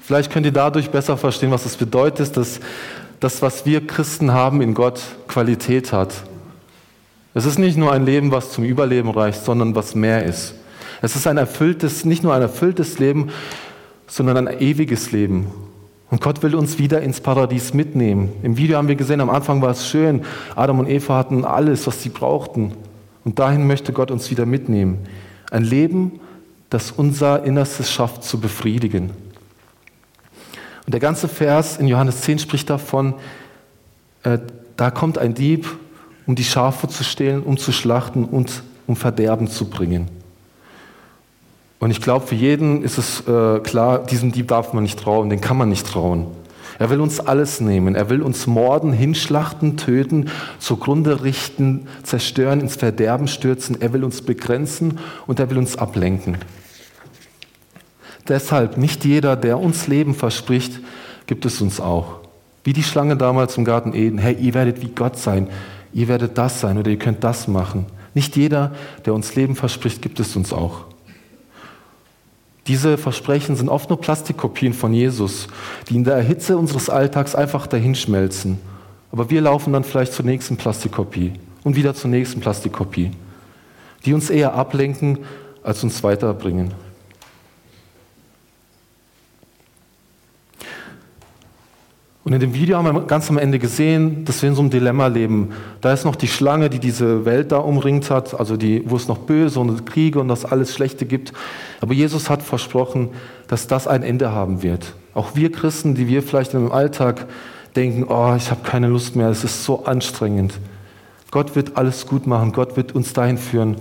Vielleicht 0.00 0.32
könnt 0.32 0.46
ihr 0.46 0.52
dadurch 0.52 0.88
besser 0.88 1.18
verstehen, 1.18 1.50
was 1.50 1.66
es 1.66 1.72
das 1.72 1.78
bedeutet, 1.78 2.38
dass 2.38 2.60
das, 3.20 3.42
was 3.42 3.66
wir 3.66 3.86
Christen 3.86 4.32
haben 4.32 4.62
in 4.62 4.72
Gott, 4.72 5.02
Qualität 5.28 5.92
hat. 5.92 6.14
Es 7.34 7.44
ist 7.44 7.58
nicht 7.58 7.76
nur 7.76 7.92
ein 7.92 8.06
Leben, 8.06 8.32
was 8.32 8.50
zum 8.50 8.64
Überleben 8.64 9.10
reicht, 9.10 9.44
sondern 9.44 9.74
was 9.74 9.94
mehr 9.94 10.24
ist. 10.24 10.54
Es 11.02 11.16
ist 11.16 11.26
ein 11.26 11.36
erfülltes, 11.36 12.04
nicht 12.04 12.22
nur 12.22 12.34
ein 12.34 12.42
erfülltes 12.42 12.98
Leben, 12.98 13.30
sondern 14.06 14.48
ein 14.48 14.60
ewiges 14.60 15.12
Leben. 15.12 15.46
Und 16.10 16.20
Gott 16.20 16.42
will 16.42 16.54
uns 16.54 16.78
wieder 16.78 17.00
ins 17.00 17.20
Paradies 17.20 17.72
mitnehmen. 17.72 18.32
Im 18.42 18.56
Video 18.56 18.76
haben 18.76 18.88
wir 18.88 18.96
gesehen, 18.96 19.20
am 19.20 19.30
Anfang 19.30 19.62
war 19.62 19.70
es 19.70 19.88
schön. 19.88 20.22
Adam 20.56 20.80
und 20.80 20.88
Eva 20.88 21.16
hatten 21.16 21.44
alles, 21.44 21.86
was 21.86 22.02
sie 22.02 22.08
brauchten. 22.08 22.72
Und 23.24 23.38
dahin 23.38 23.66
möchte 23.66 23.92
Gott 23.92 24.10
uns 24.10 24.30
wieder 24.30 24.44
mitnehmen. 24.44 24.98
Ein 25.50 25.62
Leben, 25.62 26.20
das 26.68 26.90
unser 26.90 27.44
Innerstes 27.44 27.90
schafft 27.90 28.24
zu 28.24 28.40
befriedigen. 28.40 29.10
Und 30.84 30.92
der 30.92 31.00
ganze 31.00 31.28
Vers 31.28 31.76
in 31.76 31.86
Johannes 31.86 32.22
10 32.22 32.40
spricht 32.40 32.68
davon, 32.68 33.14
äh, 34.24 34.38
da 34.76 34.90
kommt 34.90 35.18
ein 35.18 35.34
Dieb, 35.34 35.68
um 36.26 36.34
die 36.34 36.44
Schafe 36.44 36.88
zu 36.88 37.04
stehlen, 37.04 37.42
um 37.42 37.56
zu 37.56 37.70
schlachten 37.70 38.24
und 38.24 38.62
um 38.86 38.96
Verderben 38.96 39.46
zu 39.46 39.70
bringen. 39.70 40.08
Und 41.80 41.90
ich 41.90 42.00
glaube, 42.00 42.26
für 42.26 42.34
jeden 42.34 42.82
ist 42.82 42.98
es 42.98 43.26
äh, 43.26 43.58
klar, 43.60 44.04
diesem 44.04 44.32
Dieb 44.32 44.48
darf 44.48 44.74
man 44.74 44.84
nicht 44.84 45.00
trauen, 45.00 45.30
den 45.30 45.40
kann 45.40 45.56
man 45.56 45.70
nicht 45.70 45.86
trauen. 45.86 46.26
Er 46.78 46.88
will 46.88 47.00
uns 47.00 47.20
alles 47.20 47.60
nehmen. 47.60 47.94
Er 47.94 48.08
will 48.08 48.22
uns 48.22 48.46
morden, 48.46 48.92
hinschlachten, 48.92 49.76
töten, 49.76 50.30
zugrunde 50.58 51.24
richten, 51.24 51.88
zerstören, 52.02 52.60
ins 52.60 52.76
Verderben 52.76 53.28
stürzen. 53.28 53.80
Er 53.80 53.92
will 53.92 54.04
uns 54.04 54.22
begrenzen 54.22 54.98
und 55.26 55.40
er 55.40 55.50
will 55.50 55.58
uns 55.58 55.76
ablenken. 55.76 56.36
Deshalb, 58.28 58.76
nicht 58.76 59.04
jeder, 59.04 59.36
der 59.36 59.58
uns 59.58 59.88
Leben 59.88 60.14
verspricht, 60.14 60.80
gibt 61.26 61.44
es 61.44 61.60
uns 61.60 61.80
auch. 61.80 62.20
Wie 62.62 62.72
die 62.74 62.82
Schlange 62.82 63.16
damals 63.16 63.56
im 63.56 63.64
Garten 63.64 63.94
Eden. 63.94 64.18
Hey, 64.18 64.36
ihr 64.38 64.54
werdet 64.54 64.82
wie 64.82 64.88
Gott 64.88 65.18
sein. 65.18 65.48
Ihr 65.92 66.08
werdet 66.08 66.36
das 66.36 66.60
sein 66.60 66.78
oder 66.78 66.90
ihr 66.90 66.98
könnt 66.98 67.24
das 67.24 67.48
machen. 67.48 67.86
Nicht 68.14 68.36
jeder, 68.36 68.72
der 69.04 69.14
uns 69.14 69.34
Leben 69.34 69.56
verspricht, 69.56 70.02
gibt 70.02 70.20
es 70.20 70.36
uns 70.36 70.52
auch. 70.52 70.89
Diese 72.70 72.98
Versprechen 72.98 73.56
sind 73.56 73.68
oft 73.68 73.90
nur 73.90 74.00
Plastikkopien 74.00 74.74
von 74.74 74.94
Jesus, 74.94 75.48
die 75.88 75.96
in 75.96 76.04
der 76.04 76.20
Hitze 76.20 76.56
unseres 76.56 76.88
Alltags 76.88 77.34
einfach 77.34 77.66
dahinschmelzen. 77.66 78.60
Aber 79.10 79.28
wir 79.28 79.40
laufen 79.40 79.72
dann 79.72 79.82
vielleicht 79.82 80.12
zur 80.12 80.24
nächsten 80.24 80.56
Plastikkopie 80.56 81.32
und 81.64 81.74
wieder 81.74 81.94
zur 81.94 82.10
nächsten 82.10 82.38
Plastikkopie, 82.38 83.10
die 84.04 84.14
uns 84.14 84.30
eher 84.30 84.54
ablenken, 84.54 85.18
als 85.64 85.82
uns 85.82 86.04
weiterbringen. 86.04 86.72
Und 92.22 92.34
in 92.34 92.40
dem 92.40 92.52
Video 92.52 92.76
haben 92.76 92.94
wir 92.94 93.00
ganz 93.06 93.30
am 93.30 93.38
Ende 93.38 93.58
gesehen, 93.58 94.26
dass 94.26 94.42
wir 94.42 94.50
in 94.50 94.54
so 94.54 94.60
einem 94.60 94.70
Dilemma 94.70 95.06
leben. 95.06 95.52
Da 95.80 95.92
ist 95.92 96.04
noch 96.04 96.16
die 96.16 96.28
Schlange, 96.28 96.68
die 96.68 96.78
diese 96.78 97.24
Welt 97.24 97.50
da 97.50 97.58
umringt 97.58 98.10
hat, 98.10 98.38
also 98.38 98.58
die, 98.58 98.82
wo 98.84 98.96
es 98.96 99.08
noch 99.08 99.18
Böse 99.18 99.58
und 99.58 99.86
Kriege 99.86 100.20
und 100.20 100.28
das 100.28 100.44
alles 100.44 100.74
Schlechte 100.74 101.06
gibt. 101.06 101.32
Aber 101.80 101.94
Jesus 101.94 102.28
hat 102.28 102.42
versprochen, 102.42 103.08
dass 103.48 103.68
das 103.68 103.88
ein 103.88 104.02
Ende 104.02 104.32
haben 104.32 104.62
wird. 104.62 104.94
Auch 105.14 105.34
wir 105.34 105.50
Christen, 105.50 105.94
die 105.94 106.08
wir 106.08 106.22
vielleicht 106.22 106.52
im 106.52 106.70
Alltag 106.70 107.26
denken, 107.74 108.04
oh, 108.04 108.34
ich 108.36 108.50
habe 108.50 108.60
keine 108.64 108.88
Lust 108.88 109.16
mehr, 109.16 109.30
es 109.30 109.42
ist 109.42 109.64
so 109.64 109.84
anstrengend. 109.84 110.58
Gott 111.30 111.56
wird 111.56 111.76
alles 111.76 112.06
gut 112.06 112.26
machen, 112.26 112.52
Gott 112.52 112.76
wird 112.76 112.94
uns 112.94 113.14
dahin 113.14 113.38
führen, 113.38 113.76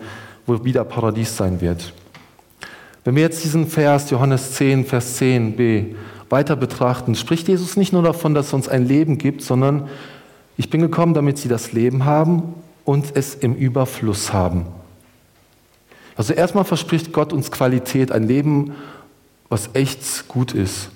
wo 0.45 0.63
wieder 0.63 0.85
Paradies 0.85 1.35
sein 1.35 1.59
wird. 1.59 1.93
Wenn 3.03 3.15
wir 3.15 3.23
jetzt 3.23 3.43
diesen 3.43 3.67
Vers, 3.67 4.09
Johannes 4.11 4.53
10, 4.53 4.85
Vers 4.85 5.19
10b, 5.19 5.95
weiter 6.29 6.55
betrachten, 6.55 7.15
spricht 7.15 7.47
Jesus 7.47 7.77
nicht 7.77 7.93
nur 7.93 8.03
davon, 8.03 8.33
dass 8.33 8.53
er 8.53 8.55
uns 8.55 8.67
ein 8.67 8.85
Leben 8.85 9.17
gibt, 9.17 9.41
sondern 9.41 9.89
ich 10.57 10.69
bin 10.69 10.81
gekommen, 10.81 11.13
damit 11.13 11.37
sie 11.37 11.49
das 11.49 11.71
Leben 11.71 12.05
haben 12.05 12.55
und 12.85 13.15
es 13.15 13.35
im 13.35 13.55
Überfluss 13.55 14.33
haben. 14.33 14.65
Also 16.15 16.33
erstmal 16.33 16.65
verspricht 16.65 17.13
Gott 17.13 17.31
uns 17.31 17.49
Qualität, 17.49 18.11
ein 18.11 18.27
Leben, 18.27 18.73
was 19.47 19.69
echt 19.73 20.27
gut 20.27 20.53
ist. 20.53 20.89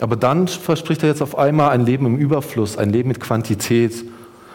Aber 0.00 0.16
dann 0.16 0.48
verspricht 0.48 1.02
er 1.02 1.08
jetzt 1.08 1.22
auf 1.22 1.36
einmal 1.36 1.70
ein 1.70 1.84
Leben 1.84 2.06
im 2.06 2.16
Überfluss, 2.16 2.78
ein 2.78 2.90
Leben 2.90 3.08
mit 3.08 3.20
Quantität. 3.20 4.04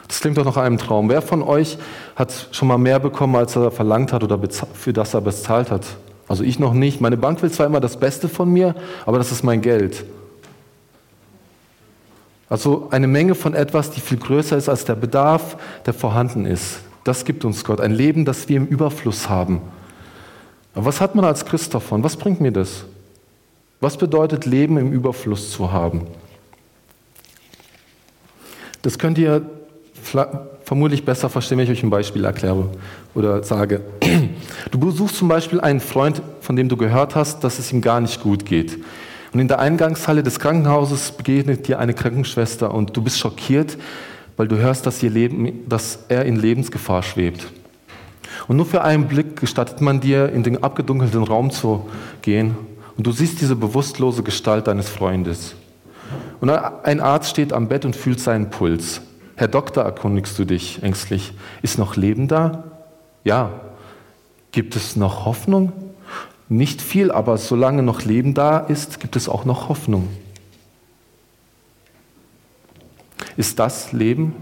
Das 0.08 0.20
klingt 0.22 0.38
doch 0.38 0.46
nach 0.46 0.58
einem 0.58 0.78
Traum. 0.78 1.10
Wer 1.10 1.22
von 1.22 1.44
euch 1.44 1.78
hat 2.16 2.50
schon 2.52 2.68
mal 2.68 2.78
mehr 2.78 3.00
bekommen, 3.00 3.36
als 3.36 3.56
er 3.56 3.72
verlangt 3.72 4.14
hat 4.14 4.24
oder 4.24 4.40
für 4.74 4.94
das 4.94 5.14
er 5.14 5.22
bezahlt 5.22 5.70
hat? 5.70 5.86
Also 6.28 6.44
ich 6.44 6.60
noch 6.60 6.74
nicht. 6.74 7.02
Meine 7.02 7.18
Bank 7.18 7.42
will 7.42 7.52
zwar 7.52 7.66
immer 7.66 7.80
das 7.80 7.98
Beste 7.98 8.30
von 8.30 8.52
mir, 8.52 8.76
aber 9.06 9.18
das 9.18 9.32
ist 9.32 9.44
mein 9.44 9.62
Geld. 9.62 10.06
Also 12.50 12.88
eine 12.92 13.08
Menge 13.08 13.36
von 13.36 13.54
etwas, 13.54 13.92
die 13.92 14.00
viel 14.00 14.18
größer 14.18 14.58
ist 14.58 14.70
als 14.70 14.86
der 14.86 14.96
Bedarf, 14.96 15.58
der 15.86 15.94
vorhanden 15.94 16.46
ist. 16.46 16.82
Das 17.04 17.26
gibt 17.26 17.46
uns 17.46 17.64
Gott. 17.64 17.82
Ein 17.82 17.92
Leben, 17.92 18.26
das 18.26 18.48
wir 18.48 18.58
im 18.58 18.68
Überfluss 18.68 19.28
haben. 19.28 19.62
Aber 20.74 20.86
was 20.86 21.02
hat 21.02 21.16
man 21.16 21.26
als 21.26 21.46
Christ 21.46 21.74
davon? 21.74 22.04
Was 22.04 22.16
bringt 22.16 22.42
mir 22.42 22.52
das? 22.52 22.86
Was 23.82 23.98
bedeutet 23.98 24.46
Leben 24.46 24.78
im 24.78 24.94
Überfluss 24.94 25.52
zu 25.52 25.72
haben? 25.72 26.08
Das 28.82 28.98
könnt 28.98 29.18
ihr 29.18 29.42
vermutlich 30.63 31.06
besser 31.06 31.30
verstehen, 31.30 31.58
wenn 31.58 31.66
ich 31.66 31.72
euch 31.72 31.84
ein 31.84 31.89
Beispiel 31.89 32.26
erkläre 32.26 32.70
oder 33.16 33.44
sage. 33.44 33.82
Du 34.72 34.80
besuchst 34.80 35.18
zum 35.18 35.28
Beispiel 35.28 35.62
einen 35.62 35.80
Freund, 35.80 36.22
von 36.42 36.56
dem 36.56 36.70
du 36.70 36.78
gehört 36.78 37.16
hast, 37.16 37.44
dass 37.44 37.60
es 37.60 37.72
ihm 37.72 37.82
gar 37.82 38.02
nicht 38.02 38.22
gut 38.22 38.46
geht. 38.46 38.80
Und 39.34 39.39
in 39.39 39.48
der 39.48 39.60
Eingangshalle 39.60 40.24
des 40.24 40.39
Krankenhauses 40.39 41.12
begegnet 41.12 41.68
dir 41.68 41.80
eine 41.80 41.94
Krankenschwester 41.94 42.74
und 42.74 42.96
du 42.96 43.02
bist 43.02 43.18
schockiert, 43.18 43.78
weil 44.38 44.48
du 44.48 44.58
hörst, 44.58 44.86
dass, 44.86 45.02
Leben, 45.02 45.68
dass 45.68 46.06
er 46.10 46.26
in 46.26 46.36
Lebensgefahr 46.36 47.04
schwebt. 47.04 47.48
Und 48.48 48.58
nur 48.58 48.66
für 48.66 48.84
einen 48.84 49.08
Blick 49.08 49.39
gestattet 49.39 49.82
man 49.82 50.00
dir, 50.00 50.30
in 50.30 50.44
den 50.44 50.63
abgedunkelten 50.63 51.24
Raum 51.24 51.52
zu 51.52 51.89
gehen 52.22 52.56
und 52.98 53.08
du 53.08 53.12
siehst 53.12 53.42
diese 53.42 53.56
bewusstlose 53.56 54.24
Gestalt 54.24 54.68
deines 54.68 54.89
Freundes. 54.89 55.56
Und 56.42 56.50
ein 56.50 57.00
Arzt 57.00 57.30
steht 57.30 57.54
am 57.54 57.68
Bett 57.68 57.86
und 57.86 57.96
fühlt 57.96 58.20
seinen 58.20 58.50
Puls. 58.50 59.02
Herr 59.36 59.48
Doktor, 59.48 59.84
erkundigst 59.84 60.38
du 60.38 60.46
dich 60.46 60.84
ängstlich, 60.84 61.34
ist 61.62 61.80
noch 61.80 61.96
Leben 61.96 62.28
da? 62.28 62.63
Ja. 63.24 63.52
Gibt 64.52 64.76
es 64.76 64.96
noch 64.96 65.26
Hoffnung? 65.26 65.74
Nicht 66.48 66.82
viel, 66.82 67.12
aber 67.12 67.38
solange 67.38 67.82
noch 67.82 68.04
Leben 68.04 68.36
da 68.36 68.60
ist, 68.60 69.00
gibt 69.00 69.15
es 69.15 69.28
auch 69.28 69.46
noch 69.46 69.69
Hoffnung. 69.69 70.10
Ist 73.36 73.58
das 73.58 73.91
Leben? 73.91 74.36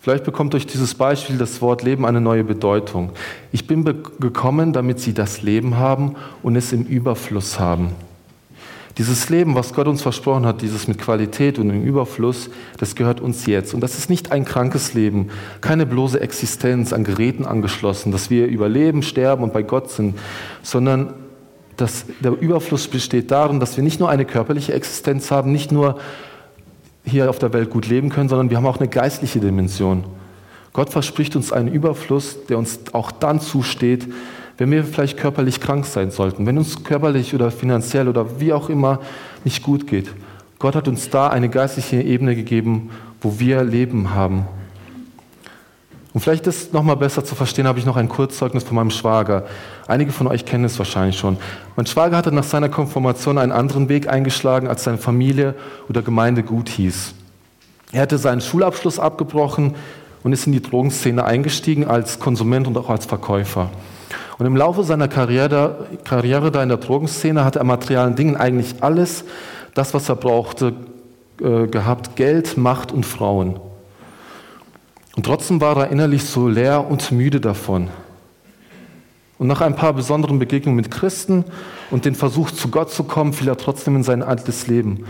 Vielleicht 0.00 0.24
bekommt 0.24 0.52
durch 0.52 0.66
dieses 0.66 0.94
Beispiel 0.94 1.36
das 1.36 1.60
Wort 1.60 1.82
Leben 1.82 2.06
eine 2.06 2.20
neue 2.20 2.44
Bedeutung. 2.44 3.10
Ich 3.52 3.66
bin 3.66 3.84
gekommen, 3.84 4.72
damit 4.72 5.00
Sie 5.00 5.12
das 5.12 5.42
Leben 5.42 5.76
haben 5.76 6.14
und 6.42 6.56
es 6.56 6.72
im 6.72 6.84
Überfluss 6.84 7.58
haben. 7.58 7.90
Dieses 8.98 9.28
Leben, 9.30 9.54
was 9.54 9.72
Gott 9.72 9.86
uns 9.86 10.02
versprochen 10.02 10.44
hat, 10.44 10.62
dieses 10.62 10.88
mit 10.88 10.98
Qualität 10.98 11.58
und 11.58 11.70
im 11.70 11.82
Überfluss, 11.82 12.50
das 12.78 12.96
gehört 12.96 13.20
uns 13.20 13.46
jetzt. 13.46 13.72
Und 13.72 13.80
das 13.80 13.96
ist 13.96 14.10
nicht 14.10 14.32
ein 14.32 14.44
krankes 14.44 14.94
Leben, 14.94 15.28
keine 15.60 15.86
bloße 15.86 16.20
Existenz 16.20 16.92
an 16.92 17.04
Geräten 17.04 17.44
angeschlossen, 17.44 18.10
dass 18.10 18.30
wir 18.30 18.46
überleben, 18.46 19.02
sterben 19.02 19.44
und 19.44 19.52
bei 19.52 19.62
Gott 19.62 19.90
sind, 19.90 20.18
sondern 20.62 21.14
dass 21.76 22.04
der 22.20 22.32
Überfluss 22.32 22.88
besteht 22.88 23.30
darin, 23.30 23.60
dass 23.60 23.76
wir 23.76 23.84
nicht 23.84 24.00
nur 24.00 24.10
eine 24.10 24.24
körperliche 24.24 24.74
Existenz 24.74 25.30
haben, 25.30 25.52
nicht 25.52 25.72
nur 25.72 25.98
hier 27.04 27.30
auf 27.30 27.38
der 27.38 27.52
Welt 27.52 27.70
gut 27.70 27.86
leben 27.86 28.10
können, 28.10 28.28
sondern 28.28 28.50
wir 28.50 28.56
haben 28.56 28.66
auch 28.66 28.78
eine 28.78 28.88
geistliche 28.88 29.40
Dimension. 29.40 30.04
Gott 30.72 30.90
verspricht 30.90 31.36
uns 31.36 31.52
einen 31.52 31.68
Überfluss, 31.68 32.44
der 32.48 32.58
uns 32.58 32.80
auch 32.92 33.10
dann 33.10 33.40
zusteht, 33.40 34.06
wenn 34.60 34.70
wir 34.70 34.84
vielleicht 34.84 35.16
körperlich 35.16 35.58
krank 35.58 35.86
sein 35.86 36.10
sollten, 36.10 36.44
wenn 36.44 36.58
uns 36.58 36.84
körperlich 36.84 37.34
oder 37.34 37.50
finanziell 37.50 38.08
oder 38.08 38.40
wie 38.40 38.52
auch 38.52 38.68
immer 38.68 39.00
nicht 39.42 39.62
gut 39.62 39.86
geht. 39.86 40.10
Gott 40.58 40.74
hat 40.74 40.86
uns 40.86 41.08
da 41.08 41.28
eine 41.28 41.48
geistliche 41.48 42.02
Ebene 42.02 42.36
gegeben, 42.36 42.90
wo 43.22 43.40
wir 43.40 43.64
Leben 43.64 44.14
haben. 44.14 44.44
Um 46.12 46.20
vielleicht 46.20 46.46
das 46.46 46.74
nochmal 46.74 46.96
besser 46.96 47.24
zu 47.24 47.34
verstehen, 47.34 47.66
habe 47.66 47.78
ich 47.78 47.86
noch 47.86 47.96
ein 47.96 48.10
Kurzzeugnis 48.10 48.64
von 48.64 48.76
meinem 48.76 48.90
Schwager. 48.90 49.46
Einige 49.86 50.12
von 50.12 50.26
euch 50.26 50.44
kennen 50.44 50.64
es 50.64 50.78
wahrscheinlich 50.78 51.18
schon. 51.18 51.38
Mein 51.74 51.86
Schwager 51.86 52.18
hatte 52.18 52.30
nach 52.30 52.44
seiner 52.44 52.68
Konfirmation 52.68 53.38
einen 53.38 53.52
anderen 53.52 53.88
Weg 53.88 54.10
eingeschlagen, 54.10 54.68
als 54.68 54.84
seine 54.84 54.98
Familie 54.98 55.54
oder 55.88 56.02
Gemeinde 56.02 56.42
gut 56.42 56.68
hieß. 56.68 57.14
Er 57.92 58.02
hatte 58.02 58.18
seinen 58.18 58.42
Schulabschluss 58.42 58.98
abgebrochen 58.98 59.74
und 60.22 60.34
ist 60.34 60.46
in 60.46 60.52
die 60.52 60.60
Drogenszene 60.60 61.24
eingestiegen 61.24 61.86
als 61.86 62.18
Konsument 62.18 62.66
und 62.66 62.76
auch 62.76 62.90
als 62.90 63.06
Verkäufer. 63.06 63.70
Und 64.40 64.46
im 64.46 64.56
Laufe 64.56 64.84
seiner 64.84 65.06
Karriere, 65.06 65.86
Karriere 66.02 66.50
da 66.50 66.62
in 66.62 66.70
der 66.70 66.78
Drogenszene 66.78 67.44
hatte 67.44 67.58
er 67.58 67.64
materialen 67.66 68.16
Dingen 68.16 68.38
eigentlich 68.38 68.76
alles, 68.82 69.24
das, 69.74 69.92
was 69.92 70.08
er 70.08 70.16
brauchte, 70.16 70.72
äh, 71.42 71.66
gehabt. 71.66 72.16
Geld, 72.16 72.56
Macht 72.56 72.90
und 72.90 73.04
Frauen. 73.04 73.60
Und 75.14 75.26
trotzdem 75.26 75.60
war 75.60 75.76
er 75.76 75.90
innerlich 75.90 76.24
so 76.24 76.48
leer 76.48 76.90
und 76.90 77.12
müde 77.12 77.38
davon. 77.38 77.88
Und 79.36 79.46
nach 79.46 79.60
ein 79.60 79.76
paar 79.76 79.92
besonderen 79.92 80.38
Begegnungen 80.38 80.76
mit 80.76 80.90
Christen 80.90 81.44
und 81.90 82.06
dem 82.06 82.14
Versuch, 82.14 82.50
zu 82.50 82.68
Gott 82.68 82.90
zu 82.90 83.04
kommen, 83.04 83.34
fiel 83.34 83.48
er 83.48 83.58
trotzdem 83.58 83.94
in 83.96 84.04
sein 84.04 84.22
altes 84.22 84.66
Leben. 84.68 85.04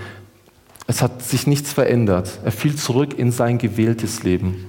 Es 0.88 1.02
hat 1.02 1.22
sich 1.22 1.46
nichts 1.46 1.72
verändert. 1.72 2.40
Er 2.44 2.50
fiel 2.50 2.74
zurück 2.74 3.16
in 3.16 3.30
sein 3.30 3.58
gewähltes 3.58 4.24
Leben. 4.24 4.66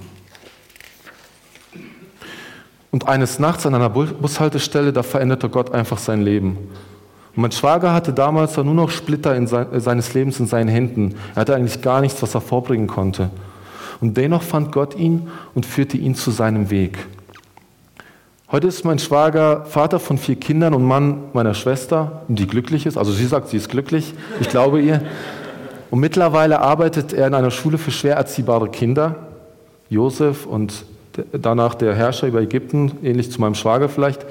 Und 2.91 3.07
eines 3.07 3.39
Nachts 3.39 3.65
an 3.65 3.73
einer 3.73 3.89
Bushaltestelle, 3.89 4.91
da 4.91 5.01
veränderte 5.01 5.49
Gott 5.49 5.73
einfach 5.73 5.97
sein 5.97 6.21
Leben. 6.21 6.57
Und 7.35 7.41
mein 7.41 7.51
Schwager 7.53 7.93
hatte 7.93 8.11
damals 8.11 8.57
nur 8.57 8.65
noch 8.65 8.89
Splitter 8.89 9.33
in 9.35 9.47
sein, 9.47 9.67
seines 9.79 10.13
Lebens 10.13 10.39
in 10.41 10.47
seinen 10.47 10.67
Händen. 10.67 11.15
Er 11.33 11.41
hatte 11.41 11.55
eigentlich 11.55 11.81
gar 11.81 12.01
nichts, 12.01 12.21
was 12.21 12.35
er 12.35 12.41
vorbringen 12.41 12.87
konnte. 12.87 13.29
Und 14.01 14.17
dennoch 14.17 14.41
fand 14.41 14.73
Gott 14.73 14.97
ihn 14.97 15.29
und 15.55 15.65
führte 15.65 15.95
ihn 15.95 16.15
zu 16.15 16.31
seinem 16.31 16.69
Weg. 16.69 16.97
Heute 18.51 18.67
ist 18.67 18.83
mein 18.83 18.99
Schwager 18.99 19.63
Vater 19.63 19.97
von 19.97 20.17
vier 20.17 20.35
Kindern 20.35 20.73
und 20.73 20.83
Mann 20.83 21.23
meiner 21.31 21.53
Schwester, 21.53 22.23
die 22.27 22.47
glücklich 22.47 22.85
ist. 22.85 22.97
Also 22.97 23.13
sie 23.13 23.25
sagt, 23.25 23.47
sie 23.47 23.55
ist 23.55 23.69
glücklich. 23.69 24.13
Ich 24.41 24.49
glaube 24.49 24.81
ihr. 24.81 25.01
Und 25.89 26.01
mittlerweile 26.01 26.59
arbeitet 26.59 27.13
er 27.13 27.27
in 27.27 27.33
einer 27.33 27.51
Schule 27.51 27.77
für 27.77 27.91
schwer 27.91 28.17
erziehbare 28.17 28.67
Kinder. 28.67 29.15
Josef 29.89 30.45
und 30.45 30.83
danach 31.31 31.75
der 31.75 31.95
Herrscher 31.95 32.27
über 32.27 32.41
Ägypten, 32.41 32.97
ähnlich 33.03 33.31
zu 33.31 33.41
meinem 33.41 33.55
Schwager 33.55 33.89
vielleicht. 33.89 34.25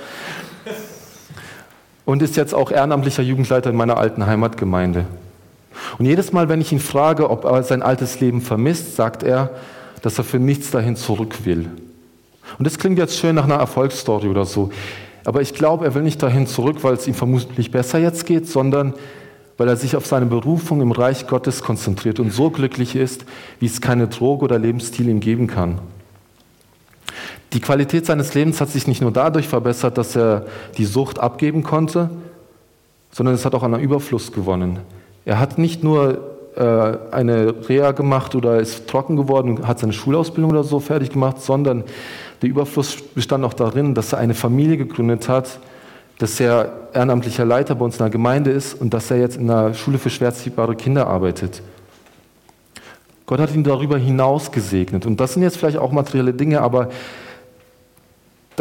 Und 2.05 2.23
ist 2.23 2.37
jetzt 2.37 2.55
auch 2.55 2.71
ehrenamtlicher 2.71 3.23
Jugendleiter 3.23 3.71
in 3.71 3.77
meiner 3.77 3.97
alten 3.97 4.27
Heimatgemeinde. 4.27 5.05
Und 5.99 6.07
jedes 6.07 6.33
Mal, 6.33 6.49
wenn 6.49 6.61
ich 6.61 6.73
ihn 6.73 6.81
frage, 6.81 7.31
ob 7.31 7.45
er 7.45 7.63
sein 7.63 7.83
altes 7.83 8.21
Leben 8.21 8.41
vermisst, 8.41 8.97
sagt 8.97 9.23
er, 9.23 9.51
dass 10.03 10.19
er 10.19 10.25
für 10.25 10.39
nichts 10.39 10.71
dahin 10.71 10.97
zurück 10.97 11.45
will. 11.45 11.69
Und 12.59 12.67
das 12.67 12.79
klingt 12.79 12.99
jetzt 12.99 13.19
schön 13.19 13.35
nach 13.35 13.45
einer 13.45 13.57
Erfolgsstory 13.57 14.29
oder 14.29 14.45
so. 14.45 14.71
Aber 15.25 15.43
ich 15.43 15.55
glaube, 15.55 15.85
er 15.85 15.95
will 15.95 16.03
nicht 16.03 16.23
dahin 16.23 16.47
zurück, 16.47 16.79
weil 16.83 16.95
es 16.95 17.07
ihm 17.07 17.15
vermutlich 17.15 17.71
besser 17.71 17.99
jetzt 17.99 18.27
geht, 18.27 18.49
sondern 18.49 18.95
weil 19.59 19.69
er 19.69 19.77
sich 19.77 19.95
auf 19.95 20.07
seine 20.07 20.27
Berufung 20.27 20.81
im 20.81 20.91
Reich 20.91 21.27
Gottes 21.27 21.63
konzentriert 21.63 22.19
und 22.19 22.33
so 22.33 22.49
glücklich 22.49 22.97
ist, 22.97 23.27
wie 23.59 23.67
es 23.67 23.83
keine 23.83 24.09
Droge 24.09 24.45
oder 24.45 24.59
Lebensstil 24.59 25.09
ihm 25.09 25.21
geben 25.21 25.47
kann. 25.47 25.79
Die 27.53 27.61
Qualität 27.61 28.07
seines 28.07 28.35
Lebens 28.35 28.61
hat 28.61 28.69
sich 28.71 28.87
nicht 28.87 29.03
nur 29.03 29.11
dadurch 29.11 29.49
verbessert, 29.49 29.99
dass 29.99 30.17
er 30.17 30.47
die 30.79 30.85
Sucht 30.85 31.19
abgeben 31.19 31.63
konnte, 31.63 32.11
sondern 33.11 33.35
es 33.35 33.45
hat 33.45 33.55
auch 33.55 33.65
einen 33.65 33.81
Überfluss 33.81 34.31
gewonnen. 34.31 34.79
Er 35.25 35.41
hat 35.41 35.59
nicht 35.59 35.83
nur 35.83 36.31
äh, 36.57 36.99
eine 37.11 37.69
Reha 37.69 37.91
gemacht 37.93 38.35
oder 38.35 38.61
ist 38.61 38.87
trocken 38.87 39.17
geworden 39.17 39.57
und 39.57 39.67
hat 39.67 39.81
seine 39.81 39.93
Schulausbildung 39.93 40.53
oder 40.53 40.63
so 40.63 40.79
fertig 40.79 41.11
gemacht, 41.11 41.41
sondern 41.41 41.85
der 42.41 42.49
Überfluss 42.49 42.97
bestand 43.15 43.45
auch 43.45 43.55
darin, 43.55 43.95
dass 43.95 44.13
er 44.13 44.21
eine 44.21 44.35
Familie 44.35 44.77
gegründet 44.77 45.29
hat, 45.29 45.59
dass 46.19 46.39
er 46.39 46.73
ehrenamtlicher 46.93 47.45
Leiter 47.45 47.75
bei 47.75 47.85
uns 47.85 47.97
in 47.97 48.05
der 48.05 48.11
Gemeinde 48.11 48.51
ist 48.51 48.75
und 48.75 48.95
dass 48.95 49.11
er 49.11 49.19
jetzt 49.19 49.37
in 49.37 49.51
einer 49.51 49.75
Schule 49.75 49.99
für 49.99 50.11
schwer 50.11 50.29
erziehbare 50.29 50.77
Kinder 50.77 51.07
arbeitet. 51.07 51.63
Gott 53.27 53.41
hat 53.41 53.55
ihn 53.55 53.65
darüber 53.65 53.97
hinaus 53.97 54.51
gesegnet. 54.51 55.07
Und 55.07 55.21
das 55.21 55.35
sind 55.35 55.43
jetzt 55.43 55.57
vielleicht 55.57 55.79
auch 55.79 55.93
materielle 55.93 56.33
Dinge, 56.35 56.61
aber 56.61 56.89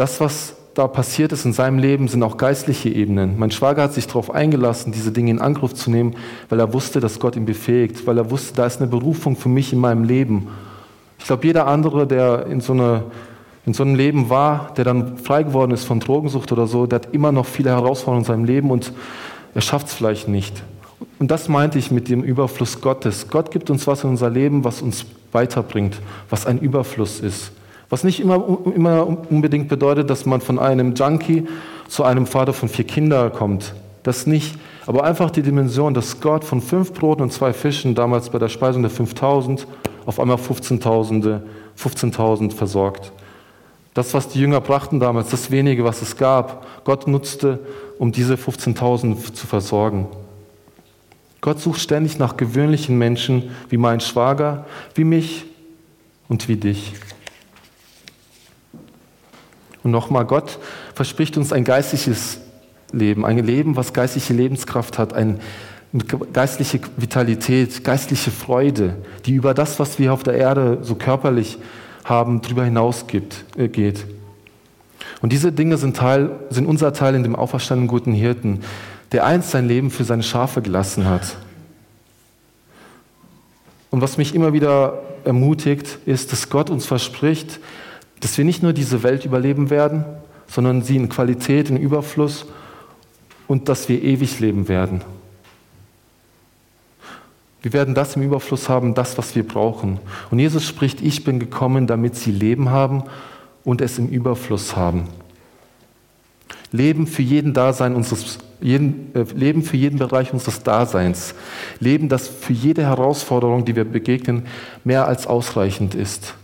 das, 0.00 0.18
was 0.18 0.54
da 0.72 0.88
passiert 0.88 1.30
ist 1.32 1.44
in 1.44 1.52
seinem 1.52 1.78
Leben, 1.78 2.08
sind 2.08 2.22
auch 2.22 2.38
geistliche 2.38 2.88
Ebenen. 2.88 3.38
Mein 3.38 3.50
Schwager 3.50 3.82
hat 3.82 3.92
sich 3.92 4.06
darauf 4.06 4.30
eingelassen, 4.30 4.92
diese 4.92 5.12
Dinge 5.12 5.30
in 5.30 5.38
Angriff 5.38 5.74
zu 5.74 5.90
nehmen, 5.90 6.14
weil 6.48 6.58
er 6.58 6.72
wusste, 6.72 7.00
dass 7.00 7.20
Gott 7.20 7.36
ihn 7.36 7.44
befähigt, 7.44 8.06
weil 8.06 8.16
er 8.16 8.30
wusste, 8.30 8.54
da 8.54 8.64
ist 8.64 8.80
eine 8.80 8.86
Berufung 8.86 9.36
für 9.36 9.50
mich 9.50 9.74
in 9.74 9.78
meinem 9.78 10.04
Leben. 10.04 10.48
Ich 11.18 11.26
glaube, 11.26 11.46
jeder 11.46 11.66
andere, 11.66 12.06
der 12.06 12.46
in 12.46 12.62
so, 12.62 12.72
eine, 12.72 13.02
in 13.66 13.74
so 13.74 13.82
einem 13.82 13.94
Leben 13.94 14.30
war, 14.30 14.72
der 14.74 14.84
dann 14.84 15.18
frei 15.18 15.42
geworden 15.42 15.72
ist 15.72 15.84
von 15.84 16.00
Drogensucht 16.00 16.50
oder 16.50 16.66
so, 16.66 16.86
der 16.86 17.00
hat 17.00 17.12
immer 17.12 17.30
noch 17.30 17.44
viele 17.44 17.68
Herausforderungen 17.68 18.24
in 18.24 18.26
seinem 18.26 18.44
Leben 18.46 18.70
und 18.70 18.94
er 19.54 19.60
schafft 19.60 19.88
es 19.88 19.92
vielleicht 19.92 20.28
nicht. 20.28 20.62
Und 21.18 21.30
das 21.30 21.48
meinte 21.48 21.78
ich 21.78 21.90
mit 21.90 22.08
dem 22.08 22.22
Überfluss 22.22 22.80
Gottes. 22.80 23.28
Gott 23.28 23.50
gibt 23.50 23.68
uns 23.68 23.86
was 23.86 24.04
in 24.04 24.10
unser 24.10 24.30
Leben, 24.30 24.64
was 24.64 24.80
uns 24.80 25.04
weiterbringt, 25.32 26.00
was 26.30 26.46
ein 26.46 26.58
Überfluss 26.58 27.20
ist. 27.20 27.52
Was 27.90 28.04
nicht 28.04 28.20
immer, 28.20 28.58
immer 28.74 29.06
unbedingt 29.06 29.68
bedeutet, 29.68 30.08
dass 30.08 30.24
man 30.24 30.40
von 30.40 30.58
einem 30.58 30.94
Junkie 30.94 31.46
zu 31.88 32.04
einem 32.04 32.26
Vater 32.26 32.52
von 32.52 32.68
vier 32.68 32.86
Kindern 32.86 33.32
kommt. 33.32 33.74
Das 34.04 34.26
nicht. 34.26 34.54
Aber 34.86 35.04
einfach 35.04 35.30
die 35.30 35.42
Dimension, 35.42 35.92
dass 35.92 36.20
Gott 36.20 36.44
von 36.44 36.62
fünf 36.62 36.94
Broten 36.94 37.22
und 37.22 37.32
zwei 37.32 37.52
Fischen, 37.52 37.94
damals 37.94 38.30
bei 38.30 38.38
der 38.38 38.48
Speisung 38.48 38.82
der 38.82 38.90
5000, 38.90 39.66
auf 40.06 40.18
einmal 40.18 40.38
15.000 40.38 41.40
15 41.80 42.50
versorgt. 42.50 43.12
Das, 43.94 44.14
was 44.14 44.28
die 44.28 44.38
Jünger 44.38 44.60
brachten 44.60 45.00
damals, 45.00 45.30
das 45.30 45.50
wenige, 45.50 45.84
was 45.84 46.02
es 46.02 46.16
gab, 46.16 46.84
Gott 46.84 47.08
nutzte, 47.08 47.58
um 47.98 48.12
diese 48.12 48.34
15.000 48.34 49.34
zu 49.34 49.46
versorgen. 49.46 50.06
Gott 51.40 51.58
sucht 51.58 51.80
ständig 51.80 52.18
nach 52.18 52.36
gewöhnlichen 52.36 52.98
Menschen 52.98 53.50
wie 53.68 53.78
mein 53.78 54.00
Schwager, 54.00 54.66
wie 54.94 55.04
mich 55.04 55.46
und 56.28 56.48
wie 56.48 56.56
dich. 56.56 56.92
Und 59.82 59.90
nochmal, 59.90 60.24
Gott 60.24 60.58
verspricht 60.94 61.36
uns 61.36 61.52
ein 61.52 61.64
geistliches 61.64 62.38
Leben, 62.92 63.24
ein 63.24 63.38
Leben, 63.38 63.76
was 63.76 63.92
geistliche 63.92 64.32
Lebenskraft 64.32 64.98
hat, 64.98 65.12
ein, 65.12 65.40
geistliche 66.32 66.80
Vitalität, 66.96 67.82
geistliche 67.82 68.30
Freude, 68.30 68.96
die 69.26 69.34
über 69.34 69.54
das, 69.54 69.78
was 69.78 69.98
wir 69.98 70.12
auf 70.12 70.22
der 70.22 70.34
Erde 70.34 70.78
so 70.82 70.94
körperlich 70.94 71.58
haben, 72.04 72.42
darüber 72.42 72.64
hinaus 72.64 73.06
gibt, 73.06 73.44
äh, 73.56 73.68
geht. 73.68 74.04
Und 75.22 75.32
diese 75.32 75.52
Dinge 75.52 75.76
sind, 75.76 75.96
Teil, 75.96 76.30
sind 76.50 76.66
unser 76.66 76.92
Teil 76.92 77.14
in 77.14 77.22
dem 77.22 77.36
auferstandenen 77.36 77.88
guten 77.88 78.12
Hirten, 78.12 78.60
der 79.12 79.24
einst 79.24 79.50
sein 79.50 79.66
Leben 79.66 79.90
für 79.90 80.04
seine 80.04 80.22
Schafe 80.22 80.62
gelassen 80.62 81.08
hat. 81.08 81.36
Und 83.90 84.00
was 84.00 84.16
mich 84.16 84.34
immer 84.34 84.52
wieder 84.52 85.02
ermutigt, 85.24 85.98
ist, 86.06 86.32
dass 86.32 86.48
Gott 86.48 86.70
uns 86.70 86.86
verspricht, 86.86 87.58
dass 88.20 88.36
wir 88.38 88.44
nicht 88.44 88.62
nur 88.62 88.72
diese 88.72 89.02
Welt 89.02 89.24
überleben 89.24 89.70
werden, 89.70 90.04
sondern 90.46 90.82
sie 90.82 90.96
in 90.96 91.08
Qualität, 91.08 91.70
in 91.70 91.76
Überfluss 91.76 92.46
und 93.46 93.68
dass 93.68 93.88
wir 93.88 94.02
ewig 94.02 94.40
leben 94.40 94.68
werden. 94.68 95.02
Wir 97.62 97.72
werden 97.72 97.94
das 97.94 98.16
im 98.16 98.22
Überfluss 98.22 98.68
haben, 98.68 98.94
das, 98.94 99.18
was 99.18 99.34
wir 99.36 99.46
brauchen. 99.46 100.00
Und 100.30 100.38
Jesus 100.38 100.66
spricht, 100.66 101.02
ich 101.02 101.24
bin 101.24 101.38
gekommen, 101.38 101.86
damit 101.86 102.16
sie 102.16 102.30
Leben 102.30 102.70
haben 102.70 103.04
und 103.64 103.80
es 103.80 103.98
im 103.98 104.08
Überfluss 104.08 104.76
haben. 104.76 105.08
Leben 106.72 107.06
für 107.06 107.22
jeden 107.22 107.52
Dasein 107.52 107.94
unseres, 107.94 108.38
jeden, 108.60 109.14
äh, 109.14 109.24
Leben 109.34 109.62
für 109.62 109.76
jeden 109.76 109.98
Bereich 109.98 110.32
unseres 110.32 110.62
Daseins. 110.62 111.34
Leben, 111.80 112.08
das 112.08 112.28
für 112.28 112.52
jede 112.52 112.82
Herausforderung, 112.82 113.64
die 113.64 113.76
wir 113.76 113.84
begegnen, 113.84 114.46
mehr 114.84 115.06
als 115.06 115.26
ausreichend 115.26 115.94
ist. 115.94 116.34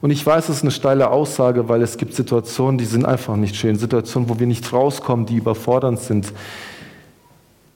Und 0.00 0.10
ich 0.10 0.24
weiß, 0.24 0.48
es 0.48 0.58
ist 0.58 0.62
eine 0.62 0.70
steile 0.70 1.10
Aussage, 1.10 1.68
weil 1.68 1.82
es 1.82 1.96
gibt 1.96 2.14
Situationen, 2.14 2.78
die 2.78 2.84
sind 2.84 3.06
einfach 3.06 3.36
nicht 3.36 3.56
schön, 3.56 3.76
Situationen, 3.76 4.28
wo 4.28 4.38
wir 4.38 4.46
nicht 4.46 4.72
rauskommen, 4.72 5.26
die 5.26 5.36
überfordernd 5.36 5.98
sind. 6.00 6.32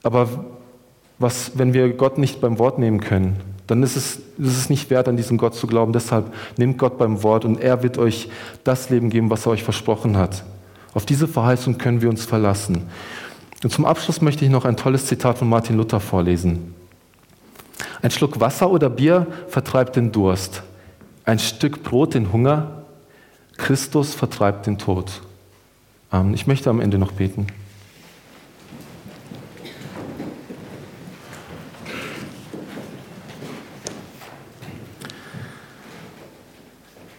Aber 0.03 0.27
was, 1.17 1.51
wenn 1.55 1.73
wir 1.73 1.93
Gott 1.93 2.17
nicht 2.17 2.41
beim 2.41 2.59
Wort 2.59 2.79
nehmen 2.79 2.99
können, 2.99 3.39
dann 3.67 3.83
ist 3.83 3.95
es, 3.95 4.15
ist 4.37 4.57
es 4.57 4.69
nicht 4.69 4.89
wert, 4.89 5.07
an 5.07 5.17
diesen 5.17 5.37
Gott 5.37 5.55
zu 5.55 5.65
glauben. 5.65 5.93
Deshalb 5.93 6.33
nehmt 6.57 6.77
Gott 6.77 6.97
beim 6.97 7.23
Wort 7.23 7.45
und 7.45 7.59
er 7.59 7.83
wird 7.83 7.97
euch 7.97 8.29
das 8.63 8.89
Leben 8.89 9.09
geben, 9.09 9.29
was 9.29 9.45
er 9.45 9.53
euch 9.53 9.63
versprochen 9.63 10.17
hat. 10.17 10.43
Auf 10.93 11.05
diese 11.05 11.27
Verheißung 11.27 11.77
können 11.77 12.01
wir 12.01 12.09
uns 12.09 12.25
verlassen. 12.25 12.83
Und 13.63 13.71
zum 13.71 13.85
Abschluss 13.85 14.21
möchte 14.21 14.43
ich 14.43 14.51
noch 14.51 14.65
ein 14.65 14.75
tolles 14.75 15.05
Zitat 15.05 15.37
von 15.37 15.47
Martin 15.47 15.77
Luther 15.77 15.99
vorlesen. 15.99 16.75
Ein 18.01 18.11
Schluck 18.11 18.39
Wasser 18.39 18.69
oder 18.69 18.89
Bier 18.89 19.27
vertreibt 19.47 19.95
den 19.95 20.11
Durst 20.11 20.63
ein 21.31 21.39
Stück 21.39 21.83
Brot 21.83 22.13
den 22.13 22.33
Hunger, 22.33 22.83
Christus 23.55 24.13
vertreibt 24.13 24.67
den 24.67 24.77
Tod. 24.77 25.21
Amen. 26.09 26.33
Ich 26.33 26.45
möchte 26.45 26.69
am 26.69 26.81
Ende 26.81 26.97
noch 26.97 27.13
beten. 27.13 27.47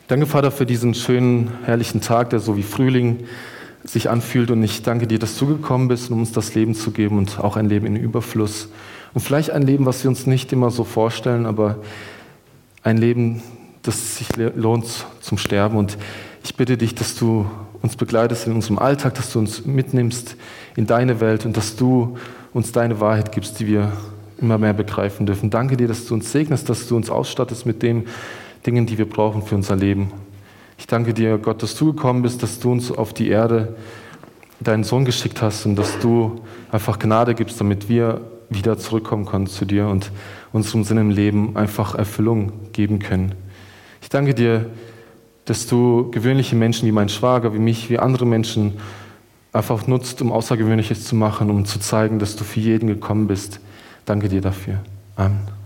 Danke, 0.09 0.27
Vater, 0.27 0.51
für 0.51 0.67
diesen 0.67 0.93
schönen, 0.93 1.51
herrlichen 1.65 2.03
Tag, 2.03 2.29
der 2.29 2.41
so 2.41 2.59
wie 2.59 2.63
Frühling 2.63 3.25
sich 3.83 4.11
anfühlt. 4.11 4.51
Und 4.51 4.63
ich 4.63 4.83
danke 4.83 5.07
dir, 5.07 5.19
dass 5.19 5.39
du 5.39 5.47
gekommen 5.47 5.89
bist, 5.89 6.11
um 6.11 6.21
uns 6.21 6.33
das 6.33 6.55
Leben 6.55 6.75
zu 6.75 6.91
geben 6.91 7.17
und 7.17 7.41
auch 7.41 7.57
ein 7.57 7.67
Leben 7.67 7.87
in 7.87 7.97
Überfluss. 7.97 8.69
Und 9.15 9.23
vielleicht 9.23 9.53
ein 9.53 9.63
Leben, 9.63 9.87
was 9.87 10.05
wir 10.05 10.11
uns 10.11 10.27
nicht 10.27 10.53
immer 10.53 10.71
so 10.71 10.85
vorstellen, 10.85 11.47
aber 11.47 11.79
ein 12.83 12.99
Leben, 12.99 13.41
dass 13.83 13.97
es 13.97 14.17
sich 14.19 14.29
lohnt 14.37 14.87
zum 15.21 15.39
Sterben. 15.39 15.77
Und 15.77 15.99
Ich 16.45 16.57
bitte 16.57 16.77
dich, 16.77 16.95
dass 16.95 17.15
du 17.15 17.47
uns 17.83 17.97
begleitest 17.97 18.47
in 18.47 18.53
unserem 18.53 18.79
Alltag, 18.79 19.15
dass 19.15 19.33
du 19.33 19.39
uns 19.39 19.65
mitnimmst 19.65 20.37
in 20.77 20.87
deine 20.87 21.21
Welt 21.21 21.45
und 21.45 21.57
dass 21.57 21.77
du 21.77 22.17
uns 22.53 22.73
deine 22.73 23.01
Wahrheit 23.01 23.33
gibst, 23.33 23.61
die 23.61 23.67
wir 23.67 23.93
immer 24.41 24.59
mehr 24.59 24.73
begreifen 24.73 25.27
dürfen. 25.27 25.51
Danke 25.51 25.77
dir, 25.77 25.89
dass 25.89 26.07
du 26.07 26.15
uns 26.15 26.31
segnest, 26.33 26.69
dass 26.69 26.89
du 26.89 26.97
uns 26.97 27.11
ausstattest 27.11 27.67
mit 27.67 27.83
den 27.83 28.07
Dingen, 28.67 28.87
die 28.87 28.99
wir 28.99 29.09
brauchen 29.09 29.43
für 29.43 29.55
unser 29.55 29.77
Leben. 29.77 30.13
Ich 30.79 30.87
danke 30.87 31.15
dir, 31.15 31.39
Gott, 31.39 31.63
dass 31.63 31.77
du 31.77 31.93
gekommen 31.93 32.23
bist, 32.23 32.43
dass 32.43 32.59
du 32.59 32.73
uns 32.73 32.91
auf 32.91 33.13
die 33.13 33.29
Erde 33.29 33.77
deinen 34.61 34.85
Sohn 34.85 35.05
geschickt 35.05 35.43
hast 35.43 35.67
und 35.67 35.77
dass 35.77 35.99
du 36.01 36.41
einfach 36.71 36.99
Gnade 36.99 37.35
gibst, 37.35 37.61
damit 37.61 37.89
wir 37.89 38.21
wieder 38.51 38.79
zurückkommen 38.79 39.25
können 39.25 39.47
zu 39.47 39.65
dir 39.65 39.87
und 39.87 40.11
unserem 40.53 40.85
Sinn 40.85 40.99
im 40.99 41.11
Leben 41.11 41.57
einfach 41.57 41.95
Erfüllung 41.95 42.53
geben 42.73 42.99
können. 42.99 43.33
Ich 44.03 44.11
danke 44.11 44.35
dir, 44.35 44.67
dass 45.47 45.67
du 45.67 46.11
gewöhnliche 46.11 46.57
Menschen 46.57 46.87
wie 46.87 46.93
mein 46.93 47.09
Schwager, 47.09 47.55
wie 47.55 47.59
mich, 47.59 47.89
wie 47.89 47.99
andere 47.99 48.27
Menschen 48.27 48.75
einfach 49.53 49.87
nutzt, 49.87 50.21
um 50.21 50.33
Außergewöhnliches 50.33 51.05
zu 51.05 51.15
machen, 51.15 51.51
um 51.51 51.65
zu 51.65 51.79
zeigen, 51.79 52.19
dass 52.19 52.37
du 52.37 52.45
für 52.45 52.61
jeden 52.61 52.89
gekommen 52.89 53.27
bist. 53.27 53.61
Danke 54.05 54.29
dir 54.29 54.41
dafür. 54.41 54.81
Amen. 55.17 55.62